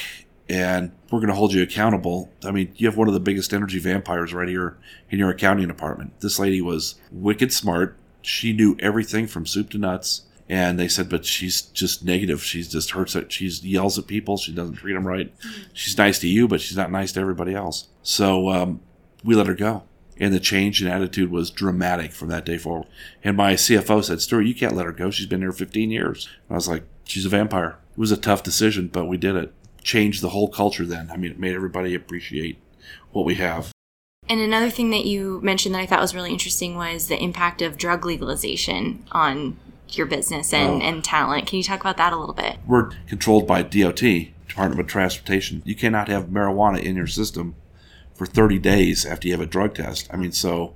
and 0.47 0.91
we're 1.09 1.19
going 1.19 1.29
to 1.29 1.35
hold 1.35 1.53
you 1.53 1.63
accountable. 1.63 2.31
I 2.43 2.51
mean, 2.51 2.71
you 2.75 2.87
have 2.87 2.97
one 2.97 3.07
of 3.07 3.13
the 3.13 3.19
biggest 3.19 3.53
energy 3.53 3.79
vampires 3.79 4.33
right 4.33 4.47
here 4.47 4.77
in 5.09 5.19
your 5.19 5.29
accounting 5.29 5.67
department. 5.67 6.19
This 6.19 6.39
lady 6.39 6.61
was 6.61 6.95
wicked 7.11 7.51
smart. 7.51 7.97
She 8.21 8.53
knew 8.53 8.75
everything 8.79 9.27
from 9.27 9.45
soup 9.45 9.69
to 9.71 9.77
nuts. 9.77 10.24
And 10.47 10.79
they 10.79 10.87
said, 10.87 11.09
but 11.09 11.25
she's 11.25 11.61
just 11.61 12.05
negative. 12.05 12.43
She's 12.43 12.67
just 12.67 12.91
hurts. 12.91 13.15
It. 13.15 13.31
She 13.31 13.47
yells 13.47 13.97
at 13.97 14.05
people. 14.05 14.37
She 14.37 14.53
doesn't 14.53 14.75
treat 14.75 14.93
them 14.93 15.07
right. 15.07 15.33
She's 15.73 15.97
nice 15.97 16.19
to 16.19 16.27
you, 16.27 16.47
but 16.47 16.61
she's 16.61 16.77
not 16.77 16.91
nice 16.91 17.11
to 17.13 17.19
everybody 17.19 17.55
else. 17.55 17.87
So 18.03 18.49
um, 18.49 18.81
we 19.23 19.33
let 19.33 19.47
her 19.47 19.55
go 19.55 19.83
and 20.17 20.33
the 20.33 20.39
change 20.39 20.81
in 20.81 20.87
attitude 20.87 21.29
was 21.29 21.49
dramatic 21.49 22.11
from 22.11 22.29
that 22.29 22.45
day 22.45 22.57
forward. 22.57 22.87
And 23.23 23.35
my 23.35 23.53
CFO 23.53 24.03
said, 24.03 24.21
Stuart, 24.21 24.43
you 24.43 24.55
can't 24.55 24.75
let 24.75 24.85
her 24.85 24.91
go. 24.91 25.11
She's 25.11 25.25
been 25.25 25.41
here 25.41 25.51
15 25.51 25.91
years. 25.91 26.29
And 26.47 26.55
I 26.55 26.55
was 26.55 26.67
like, 26.67 26.83
she's 27.03 27.25
a 27.25 27.29
vampire. 27.29 27.77
It 27.91 27.97
was 27.99 28.11
a 28.11 28.17
tough 28.17 28.43
decision, 28.43 28.87
but 28.87 29.05
we 29.05 29.17
did 29.17 29.35
it. 29.35 29.53
Changed 29.83 30.21
the 30.21 30.29
whole 30.29 30.47
culture 30.47 30.85
then. 30.85 31.11
I 31.11 31.17
mean, 31.17 31.31
it 31.31 31.39
made 31.39 31.55
everybody 31.55 31.93
appreciate 31.93 32.59
what 33.11 33.25
we 33.25 33.35
have. 33.35 33.71
And 34.27 34.39
another 34.39 34.71
thing 34.71 34.89
that 34.89 35.05
you 35.05 35.39
mentioned 35.43 35.75
that 35.75 35.81
I 35.81 35.85
thought 35.85 36.01
was 36.01 36.15
really 36.15 36.31
interesting 36.31 36.75
was 36.75 37.07
the 37.07 37.21
impact 37.21 37.61
of 37.61 37.77
drug 37.77 38.05
legalization 38.05 39.05
on 39.11 39.57
your 39.91 40.05
business 40.05 40.53
and, 40.53 40.81
oh. 40.81 40.85
and 40.85 41.03
talent. 41.03 41.47
Can 41.47 41.57
you 41.57 41.63
talk 41.63 41.81
about 41.81 41.97
that 41.97 42.13
a 42.13 42.17
little 42.17 42.35
bit? 42.35 42.57
We're 42.65 42.89
controlled 43.07 43.47
by 43.47 43.61
DOT, 43.61 44.01
Department 44.47 44.79
of 44.79 44.87
Transportation. 44.87 45.61
You 45.65 45.75
cannot 45.75 46.07
have 46.07 46.25
marijuana 46.25 46.81
in 46.81 46.95
your 46.95 47.07
system 47.07 47.55
for 48.13 48.25
30 48.25 48.59
days 48.59 49.05
after 49.05 49.27
you 49.27 49.33
have 49.33 49.41
a 49.41 49.45
drug 49.45 49.75
test. 49.75 50.07
I 50.11 50.17
mean, 50.17 50.31
so, 50.31 50.73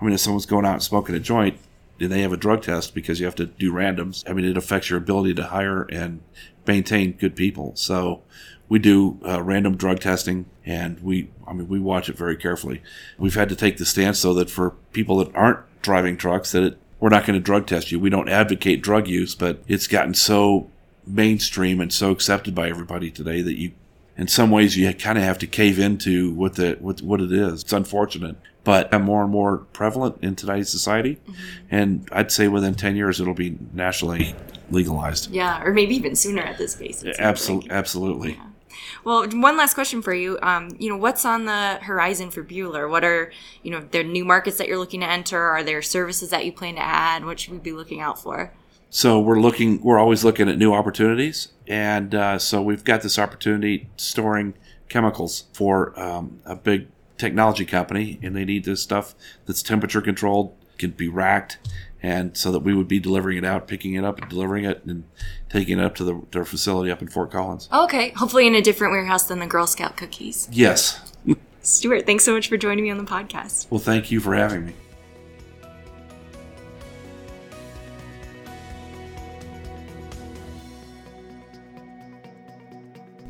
I 0.00 0.04
mean, 0.04 0.14
if 0.14 0.20
someone's 0.20 0.46
going 0.46 0.66
out 0.66 0.74
and 0.74 0.82
smoking 0.82 1.14
a 1.14 1.20
joint, 1.20 1.58
and 2.00 2.10
they 2.10 2.22
have 2.22 2.32
a 2.32 2.36
drug 2.36 2.62
test 2.62 2.94
because 2.94 3.20
you 3.20 3.26
have 3.26 3.34
to 3.36 3.46
do 3.46 3.72
randoms. 3.72 4.28
I 4.28 4.32
mean, 4.32 4.44
it 4.44 4.56
affects 4.56 4.90
your 4.90 4.98
ability 4.98 5.34
to 5.34 5.44
hire 5.44 5.82
and 5.84 6.20
maintain 6.66 7.12
good 7.12 7.36
people. 7.36 7.76
So 7.76 8.22
we 8.68 8.78
do 8.78 9.18
uh, 9.26 9.42
random 9.42 9.76
drug 9.76 10.00
testing 10.00 10.46
and 10.64 11.00
we, 11.00 11.30
I 11.46 11.52
mean, 11.52 11.68
we 11.68 11.78
watch 11.78 12.08
it 12.08 12.16
very 12.16 12.36
carefully. 12.36 12.82
We've 13.18 13.34
had 13.34 13.48
to 13.50 13.56
take 13.56 13.76
the 13.76 13.84
stance 13.84 14.22
though 14.22 14.34
that 14.34 14.50
for 14.50 14.70
people 14.92 15.18
that 15.18 15.34
aren't 15.34 15.60
driving 15.82 16.16
trucks 16.16 16.52
that 16.52 16.62
it, 16.62 16.78
we're 17.02 17.08
not 17.08 17.26
going 17.26 17.34
to 17.34 17.42
drug 17.42 17.66
test 17.66 17.90
you. 17.90 17.98
We 17.98 18.10
don't 18.10 18.28
advocate 18.28 18.80
drug 18.80 19.08
use, 19.08 19.34
but 19.34 19.60
it's 19.66 19.88
gotten 19.88 20.14
so 20.14 20.70
mainstream 21.04 21.80
and 21.80 21.92
so 21.92 22.12
accepted 22.12 22.54
by 22.54 22.68
everybody 22.68 23.10
today 23.10 23.42
that 23.42 23.58
you 23.58 23.72
in 24.16 24.28
some 24.28 24.52
ways 24.52 24.76
you 24.76 24.92
kind 24.94 25.18
of 25.18 25.24
have 25.24 25.36
to 25.38 25.48
cave 25.48 25.80
into 25.80 26.32
what 26.32 26.54
the 26.54 26.76
what, 26.80 27.02
what 27.02 27.20
it 27.20 27.32
is. 27.32 27.62
It's 27.62 27.72
unfortunate, 27.72 28.36
but 28.62 28.92
more 29.02 29.24
and 29.24 29.32
more 29.32 29.58
prevalent 29.72 30.18
in 30.22 30.36
today's 30.36 30.68
society. 30.68 31.16
Mm-hmm. 31.16 31.32
And 31.72 32.08
I'd 32.12 32.30
say 32.30 32.46
within 32.46 32.76
ten 32.76 32.94
years 32.94 33.20
it'll 33.20 33.34
be 33.34 33.58
nationally 33.72 34.36
legalized. 34.70 35.28
Yeah, 35.32 35.60
or 35.64 35.72
maybe 35.72 35.96
even 35.96 36.14
sooner 36.14 36.42
at 36.42 36.56
this 36.56 36.76
pace. 36.76 37.02
Absolutely, 37.18 37.70
absolutely. 37.72 38.32
Yeah. 38.34 38.44
Well, 39.04 39.28
one 39.28 39.56
last 39.56 39.74
question 39.74 40.02
for 40.02 40.14
you. 40.14 40.38
Um, 40.42 40.76
you 40.78 40.88
know, 40.88 40.96
what's 40.96 41.24
on 41.24 41.44
the 41.44 41.78
horizon 41.82 42.30
for 42.30 42.42
Buehler? 42.42 42.88
What 42.88 43.04
are 43.04 43.32
you 43.62 43.70
know, 43.70 43.86
there 43.90 44.04
new 44.04 44.24
markets 44.24 44.58
that 44.58 44.68
you're 44.68 44.78
looking 44.78 45.00
to 45.00 45.08
enter? 45.08 45.40
Are 45.40 45.62
there 45.62 45.82
services 45.82 46.30
that 46.30 46.44
you 46.44 46.52
plan 46.52 46.74
to 46.74 46.82
add? 46.82 47.24
What 47.24 47.40
should 47.40 47.52
we 47.52 47.58
be 47.58 47.72
looking 47.72 48.00
out 48.00 48.20
for? 48.20 48.52
So 48.90 49.18
we're 49.18 49.40
looking, 49.40 49.80
we're 49.82 49.98
always 49.98 50.22
looking 50.22 50.50
at 50.50 50.58
new 50.58 50.74
opportunities, 50.74 51.48
and 51.66 52.14
uh, 52.14 52.38
so 52.38 52.60
we've 52.60 52.84
got 52.84 53.00
this 53.00 53.18
opportunity 53.18 53.88
storing 53.96 54.52
chemicals 54.90 55.44
for 55.54 55.98
um, 55.98 56.40
a 56.44 56.54
big 56.54 56.88
technology 57.16 57.64
company, 57.64 58.18
and 58.22 58.36
they 58.36 58.44
need 58.44 58.64
this 58.64 58.82
stuff 58.82 59.14
that's 59.46 59.62
temperature 59.62 60.02
controlled, 60.02 60.54
can 60.76 60.90
be 60.90 61.08
racked, 61.08 61.56
and 62.02 62.36
so 62.36 62.50
that 62.50 62.60
we 62.60 62.74
would 62.74 62.88
be 62.88 62.98
delivering 62.98 63.38
it 63.38 63.44
out, 63.44 63.68
picking 63.68 63.94
it 63.94 64.04
up, 64.04 64.20
and 64.20 64.28
delivering 64.28 64.64
it, 64.64 64.84
and 64.84 65.04
taking 65.48 65.78
it 65.78 65.84
up 65.84 65.94
to 65.94 66.04
the, 66.04 66.20
their 66.32 66.44
facility 66.44 66.90
up 66.90 67.00
in 67.00 67.08
Fort 67.08 67.30
Collins. 67.30 67.68
Okay, 67.72 68.10
hopefully 68.10 68.46
in 68.46 68.54
a 68.54 68.62
different 68.62 68.92
warehouse 68.92 69.24
than 69.24 69.38
the 69.38 69.46
Girl 69.46 69.66
Scout 69.66 69.96
cookies. 69.96 70.48
Yes. 70.50 71.12
Stuart, 71.62 72.04
thanks 72.06 72.24
so 72.24 72.34
much 72.34 72.48
for 72.48 72.56
joining 72.56 72.82
me 72.82 72.90
on 72.90 72.98
the 72.98 73.04
podcast. 73.04 73.70
Well, 73.70 73.78
thank 73.78 74.10
you 74.10 74.20
for 74.20 74.34
having 74.34 74.66
me. 74.66 74.74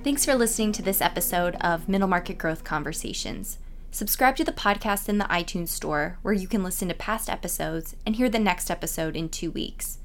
Thanks 0.03 0.25
for 0.25 0.35
listening 0.35 0.73
to 0.73 0.83
this 0.83 1.01
episode 1.01 1.55
of 1.61 1.89
Middle 1.89 2.09
Market 2.09 2.37
Growth 2.37 2.65
Conversations. 2.65 3.59
Subscribe 3.94 4.37
to 4.37 4.44
the 4.44 4.52
podcast 4.52 5.11
in 5.11 5.18
the 5.18 5.26
iTunes 5.26 5.68
Store, 5.68 6.18
where 6.22 6.33
you 6.33 6.48
can 6.48 6.64
listen 6.64 6.88
to 6.88 6.94
past 6.94 7.28
episodes 7.28 7.94
and 8.07 8.16
hear 8.16 8.31
the 8.31 8.38
next 8.38 8.70
episode 8.70 9.14
in 9.14 9.28
two 9.28 9.50
weeks. 9.50 9.98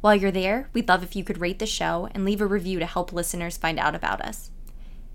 While 0.00 0.14
you're 0.14 0.30
there, 0.30 0.70
we'd 0.72 0.88
love 0.88 1.02
if 1.02 1.14
you 1.14 1.24
could 1.24 1.42
rate 1.42 1.58
the 1.58 1.66
show 1.66 2.08
and 2.14 2.24
leave 2.24 2.40
a 2.40 2.46
review 2.46 2.78
to 2.78 2.86
help 2.86 3.12
listeners 3.12 3.58
find 3.58 3.78
out 3.78 3.94
about 3.94 4.22
us. 4.22 4.50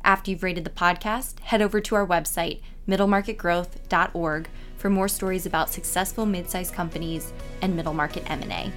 After 0.03 0.29
you've 0.29 0.43
rated 0.43 0.63
the 0.63 0.69
podcast, 0.69 1.39
head 1.39 1.63
over 1.63 1.81
to 1.81 1.95
our 1.95 2.05
website, 2.05 2.61
middlemarketgrowth.org, 2.87 4.49
for 4.77 4.89
more 4.91 5.07
stories 5.07 5.47
about 5.47 5.71
successful 5.71 6.27
mid-sized 6.27 6.75
companies 6.75 7.33
and 7.63 7.75
middle 7.75 7.95
market 7.95 8.29
M&A. 8.29 8.71